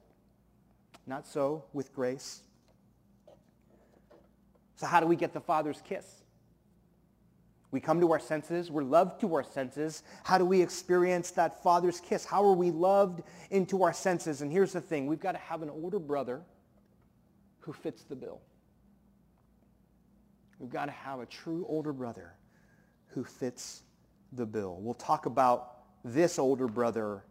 Not 1.07 1.27
so 1.27 1.65
with 1.75 1.93
grace. 1.95 2.41
So 4.77 4.87
how 4.87 4.99
do 4.99 5.07
we 5.07 5.15
get 5.15 5.35
the 5.35 5.43
Father's 5.43 5.83
kiss? 5.87 6.22
We 7.73 7.81
come 7.81 8.01
to 8.01 8.13
our 8.13 8.21
senses. 8.21 8.71
We're 8.71 8.85
loved 8.85 9.21
to 9.23 9.35
our 9.35 9.43
senses. 9.43 10.03
How 10.25 10.37
do 10.37 10.45
we 10.45 10.61
experience 10.61 11.31
that 11.33 11.63
Father's 11.63 12.01
kiss? 12.01 12.25
How 12.25 12.45
are 12.45 12.53
we 12.53 12.71
loved 12.71 13.23
into 13.51 13.83
our 13.83 13.95
senses? 13.95 14.43
And 14.43 14.53
here's 14.53 14.75
the 14.75 14.81
thing. 14.81 15.07
We've 15.07 15.19
got 15.19 15.33
to 15.33 15.39
have 15.39 15.63
an 15.63 15.71
older 15.71 15.99
brother 15.99 16.43
who 17.61 17.73
fits 17.73 18.03
the 18.03 18.15
bill. 18.15 18.41
We've 20.59 20.71
got 20.71 20.85
to 20.85 20.93
have 20.93 21.21
a 21.21 21.27
true 21.27 21.65
older 21.67 21.95
brother 21.95 22.35
who 23.09 23.25
fits 23.25 23.83
the 24.33 24.47
bill. 24.47 24.77
We'll 24.79 24.95
talk 24.95 25.25
about 25.25 25.79
this 26.05 26.39
older 26.39 26.69
brother 26.69 27.25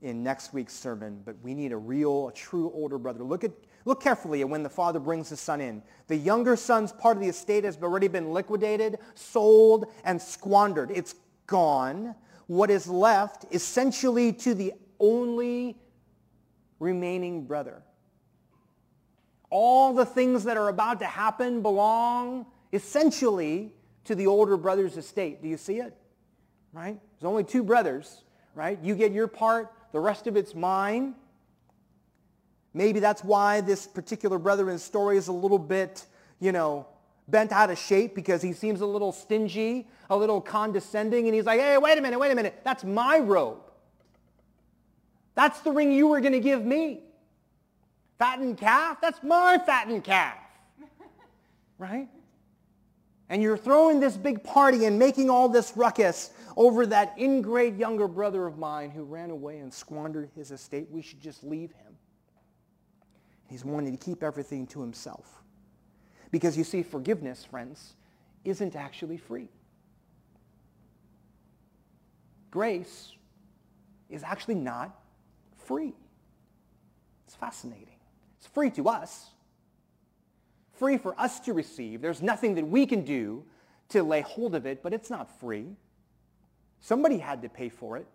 in 0.00 0.22
next 0.22 0.54
week's 0.54 0.74
sermon, 0.74 1.20
but 1.24 1.36
we 1.42 1.54
need 1.54 1.72
a 1.72 1.76
real, 1.76 2.28
a 2.28 2.32
true 2.32 2.72
older 2.74 2.98
brother. 2.98 3.22
Look 3.22 3.44
at 3.44 3.52
Look 3.84 4.02
carefully 4.02 4.40
at 4.40 4.48
when 4.48 4.62
the 4.62 4.70
father 4.70 4.98
brings 4.98 5.28
the 5.28 5.36
son 5.36 5.60
in. 5.60 5.82
The 6.06 6.16
younger 6.16 6.56
son's 6.56 6.92
part 6.92 7.16
of 7.16 7.22
the 7.22 7.28
estate 7.28 7.64
has 7.64 7.76
already 7.82 8.08
been 8.08 8.32
liquidated, 8.32 8.98
sold, 9.14 9.86
and 10.04 10.20
squandered. 10.20 10.90
It's 10.90 11.14
gone. 11.46 12.14
What 12.46 12.70
is 12.70 12.86
left 12.86 13.46
essentially 13.52 14.32
to 14.34 14.54
the 14.54 14.72
only 14.98 15.76
remaining 16.78 17.46
brother. 17.46 17.82
All 19.50 19.92
the 19.92 20.06
things 20.06 20.44
that 20.44 20.56
are 20.56 20.68
about 20.68 20.98
to 21.00 21.06
happen 21.06 21.62
belong 21.62 22.46
essentially 22.72 23.72
to 24.04 24.14
the 24.14 24.26
older 24.26 24.56
brother's 24.56 24.96
estate. 24.96 25.42
Do 25.42 25.48
you 25.48 25.56
see 25.56 25.76
it? 25.76 25.96
Right? 26.72 26.98
There's 27.20 27.28
only 27.28 27.44
two 27.44 27.62
brothers, 27.62 28.24
right? 28.54 28.78
You 28.82 28.94
get 28.94 29.12
your 29.12 29.28
part, 29.28 29.72
the 29.92 30.00
rest 30.00 30.26
of 30.26 30.36
it's 30.36 30.54
mine. 30.54 31.14
Maybe 32.74 32.98
that's 32.98 33.22
why 33.22 33.60
this 33.60 33.86
particular 33.86 34.38
brother 34.38 34.68
in 34.68 34.74
the 34.74 34.80
story 34.80 35.16
is 35.16 35.28
a 35.28 35.32
little 35.32 35.60
bit, 35.60 36.04
you 36.40 36.50
know, 36.50 36.86
bent 37.28 37.52
out 37.52 37.70
of 37.70 37.78
shape 37.78 38.14
because 38.16 38.42
he 38.42 38.52
seems 38.52 38.80
a 38.80 38.86
little 38.86 39.12
stingy, 39.12 39.88
a 40.10 40.16
little 40.16 40.40
condescending, 40.40 41.26
and 41.26 41.34
he's 41.34 41.46
like, 41.46 41.60
hey, 41.60 41.78
wait 41.78 41.96
a 41.96 42.00
minute, 42.00 42.18
wait 42.18 42.32
a 42.32 42.34
minute. 42.34 42.60
That's 42.64 42.82
my 42.82 43.20
robe. 43.20 43.58
That's 45.36 45.60
the 45.60 45.70
ring 45.70 45.92
you 45.92 46.08
were 46.08 46.20
going 46.20 46.32
to 46.32 46.40
give 46.40 46.64
me. 46.64 47.02
Fattened 48.18 48.58
calf? 48.58 48.98
That's 49.00 49.22
my 49.22 49.58
fattened 49.64 50.04
calf. 50.04 50.36
right? 51.78 52.08
And 53.28 53.42
you're 53.42 53.56
throwing 53.56 54.00
this 54.00 54.16
big 54.16 54.44
party 54.44 54.84
and 54.84 54.98
making 54.98 55.30
all 55.30 55.48
this 55.48 55.76
ruckus 55.76 56.30
over 56.56 56.86
that 56.86 57.14
ingrate 57.18 57.74
younger 57.76 58.06
brother 58.06 58.46
of 58.46 58.58
mine 58.58 58.90
who 58.90 59.04
ran 59.04 59.30
away 59.30 59.58
and 59.58 59.72
squandered 59.72 60.28
his 60.36 60.50
estate. 60.50 60.88
We 60.90 61.02
should 61.02 61.20
just 61.20 61.42
leave 61.42 61.72
him. 61.72 61.83
He's 63.48 63.64
wanting 63.64 63.96
to 63.96 64.04
keep 64.04 64.22
everything 64.22 64.66
to 64.68 64.80
himself. 64.80 65.42
Because 66.30 66.56
you 66.56 66.64
see, 66.64 66.82
forgiveness, 66.82 67.44
friends, 67.44 67.94
isn't 68.44 68.74
actually 68.76 69.16
free. 69.16 69.48
Grace 72.50 73.12
is 74.08 74.22
actually 74.22 74.54
not 74.54 74.98
free. 75.56 75.94
It's 77.26 77.34
fascinating. 77.34 77.98
It's 78.38 78.46
free 78.46 78.70
to 78.70 78.88
us. 78.88 79.30
Free 80.72 80.98
for 80.98 81.18
us 81.20 81.40
to 81.40 81.52
receive. 81.52 82.00
There's 82.00 82.22
nothing 82.22 82.54
that 82.56 82.66
we 82.66 82.86
can 82.86 83.04
do 83.04 83.44
to 83.90 84.02
lay 84.02 84.22
hold 84.22 84.54
of 84.54 84.66
it, 84.66 84.82
but 84.82 84.92
it's 84.92 85.10
not 85.10 85.30
free. 85.40 85.66
Somebody 86.80 87.18
had 87.18 87.42
to 87.42 87.48
pay 87.48 87.68
for 87.68 87.96
it. 87.96 88.06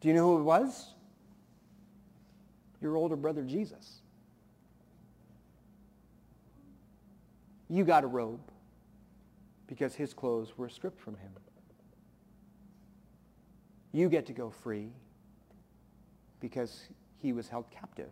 Do 0.00 0.08
you 0.08 0.14
know 0.14 0.26
who 0.26 0.40
it 0.40 0.44
was? 0.44 0.94
Your 2.80 2.96
older 2.96 3.16
brother 3.16 3.42
Jesus. 3.42 3.99
You 7.70 7.84
got 7.84 8.02
a 8.02 8.08
robe 8.08 8.40
because 9.68 9.94
his 9.94 10.12
clothes 10.12 10.58
were 10.58 10.68
stripped 10.68 11.00
from 11.00 11.14
him. 11.14 11.30
You 13.92 14.08
get 14.08 14.26
to 14.26 14.32
go 14.32 14.50
free 14.50 14.90
because 16.40 16.88
he 17.16 17.32
was 17.32 17.48
held 17.48 17.70
captive. 17.70 18.10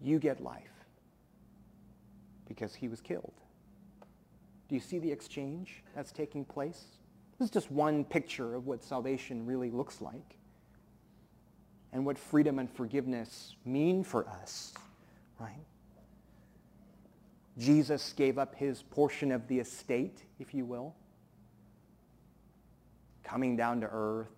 You 0.00 0.20
get 0.20 0.40
life 0.40 0.86
because 2.46 2.72
he 2.72 2.86
was 2.86 3.00
killed. 3.00 3.34
Do 4.68 4.76
you 4.76 4.80
see 4.80 5.00
the 5.00 5.10
exchange 5.10 5.82
that's 5.94 6.12
taking 6.12 6.44
place? 6.44 6.84
This 7.38 7.46
is 7.46 7.50
just 7.50 7.70
one 7.72 8.04
picture 8.04 8.54
of 8.54 8.68
what 8.68 8.84
salvation 8.84 9.44
really 9.44 9.70
looks 9.70 10.00
like 10.00 10.36
and 11.92 12.06
what 12.06 12.16
freedom 12.16 12.60
and 12.60 12.70
forgiveness 12.70 13.56
mean 13.64 14.04
for 14.04 14.28
us, 14.28 14.72
right? 15.40 15.64
Jesus 17.58 18.12
gave 18.12 18.38
up 18.38 18.54
his 18.54 18.82
portion 18.82 19.32
of 19.32 19.46
the 19.48 19.58
estate, 19.58 20.22
if 20.38 20.54
you 20.54 20.64
will, 20.64 20.94
coming 23.24 23.56
down 23.56 23.80
to 23.80 23.88
earth, 23.90 24.28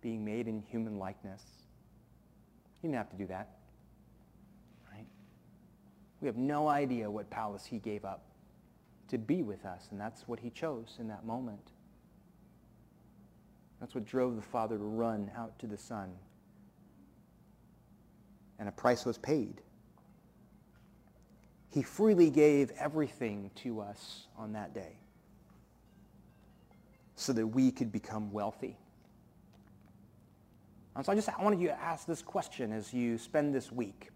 being 0.00 0.24
made 0.24 0.48
in 0.48 0.62
human 0.62 0.98
likeness. 0.98 1.42
He 2.80 2.88
didn't 2.88 2.96
have 2.96 3.10
to 3.10 3.16
do 3.16 3.26
that. 3.26 3.50
Right? 4.92 5.06
We 6.20 6.26
have 6.26 6.36
no 6.36 6.68
idea 6.68 7.10
what 7.10 7.30
palace 7.30 7.64
he 7.64 7.78
gave 7.78 8.04
up 8.04 8.24
to 9.08 9.18
be 9.18 9.42
with 9.42 9.64
us, 9.66 9.88
and 9.90 10.00
that's 10.00 10.26
what 10.26 10.40
he 10.40 10.50
chose 10.50 10.96
in 10.98 11.08
that 11.08 11.24
moment. 11.24 11.70
That's 13.78 13.94
what 13.94 14.04
drove 14.04 14.36
the 14.36 14.42
Father 14.42 14.78
to 14.78 14.84
run 14.84 15.30
out 15.36 15.58
to 15.58 15.66
the 15.66 15.76
Son. 15.76 16.12
And 18.58 18.68
a 18.68 18.72
price 18.72 19.04
was 19.04 19.18
paid. 19.18 19.60
He 21.72 21.82
freely 21.82 22.28
gave 22.28 22.70
everything 22.72 23.50
to 23.56 23.80
us 23.80 24.26
on 24.36 24.52
that 24.52 24.74
day 24.74 24.98
so 27.16 27.32
that 27.32 27.46
we 27.46 27.70
could 27.70 27.90
become 27.90 28.30
wealthy. 28.30 28.76
And 30.94 31.04
so 31.04 31.12
I 31.12 31.14
just 31.14 31.30
I 31.30 31.42
wanted 31.42 31.60
you 31.60 31.68
to 31.68 31.80
ask 31.80 32.06
this 32.06 32.20
question 32.20 32.72
as 32.72 32.92
you 32.92 33.16
spend 33.16 33.54
this 33.54 33.72
week, 33.72 34.10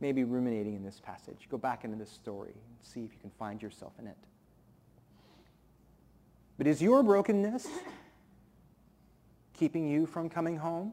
maybe 0.00 0.24
ruminating 0.24 0.74
in 0.74 0.84
this 0.84 1.00
passage. 1.00 1.48
Go 1.50 1.56
back 1.56 1.84
into 1.84 1.96
this 1.96 2.10
story 2.10 2.52
and 2.52 2.76
see 2.82 3.04
if 3.04 3.12
you 3.12 3.18
can 3.20 3.30
find 3.30 3.62
yourself 3.62 3.94
in 3.98 4.06
it. 4.06 4.18
But 6.58 6.66
is 6.66 6.82
your 6.82 7.02
brokenness 7.02 7.66
keeping 9.54 9.88
you 9.88 10.04
from 10.04 10.28
coming 10.28 10.58
home? 10.58 10.92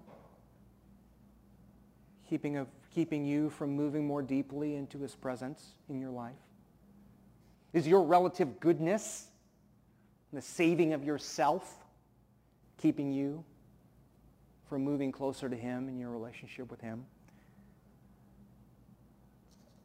Keeping, 2.29 2.55
of, 2.55 2.67
keeping 2.97 3.23
you 3.23 3.47
from 3.51 3.75
moving 3.75 4.07
more 4.07 4.23
deeply 4.23 4.75
into 4.75 4.97
his 4.97 5.13
presence 5.13 5.63
in 5.87 6.01
your 6.01 6.09
life? 6.09 6.33
Is 7.71 7.87
your 7.87 8.01
relative 8.01 8.59
goodness 8.59 9.27
the 10.33 10.41
saving 10.41 10.93
of 10.93 11.03
yourself 11.03 11.85
keeping 12.79 13.13
you 13.13 13.45
from 14.67 14.83
moving 14.83 15.11
closer 15.11 15.47
to 15.47 15.55
him 15.55 15.87
in 15.87 15.99
your 15.99 16.09
relationship 16.09 16.71
with 16.71 16.81
him? 16.81 17.05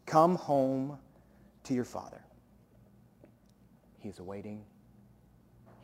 Come 0.07 0.35
home 0.35 0.97
to 1.65 1.75
your 1.75 1.85
Father. 1.85 2.25
He's 3.99 4.21
awaiting. 4.21 4.65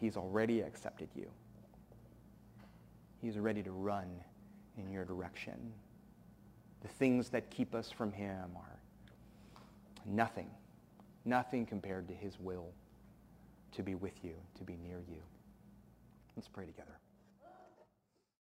He's 0.00 0.16
already 0.16 0.62
accepted 0.62 1.10
you. 1.14 1.28
He's 3.20 3.38
ready 3.38 3.62
to 3.64 3.70
run 3.70 4.08
in 4.78 4.90
your 4.90 5.04
direction. 5.04 5.74
The 6.82 6.88
things 6.88 7.30
that 7.30 7.50
keep 7.50 7.74
us 7.74 7.90
from 7.90 8.12
him 8.12 8.50
are 8.56 8.78
nothing, 10.04 10.50
nothing 11.24 11.66
compared 11.66 12.08
to 12.08 12.14
his 12.14 12.38
will 12.38 12.72
to 13.72 13.82
be 13.82 13.94
with 13.94 14.24
you, 14.24 14.34
to 14.56 14.64
be 14.64 14.76
near 14.76 15.02
you. 15.08 15.20
Let's 16.36 16.48
pray 16.48 16.66
together. 16.66 16.97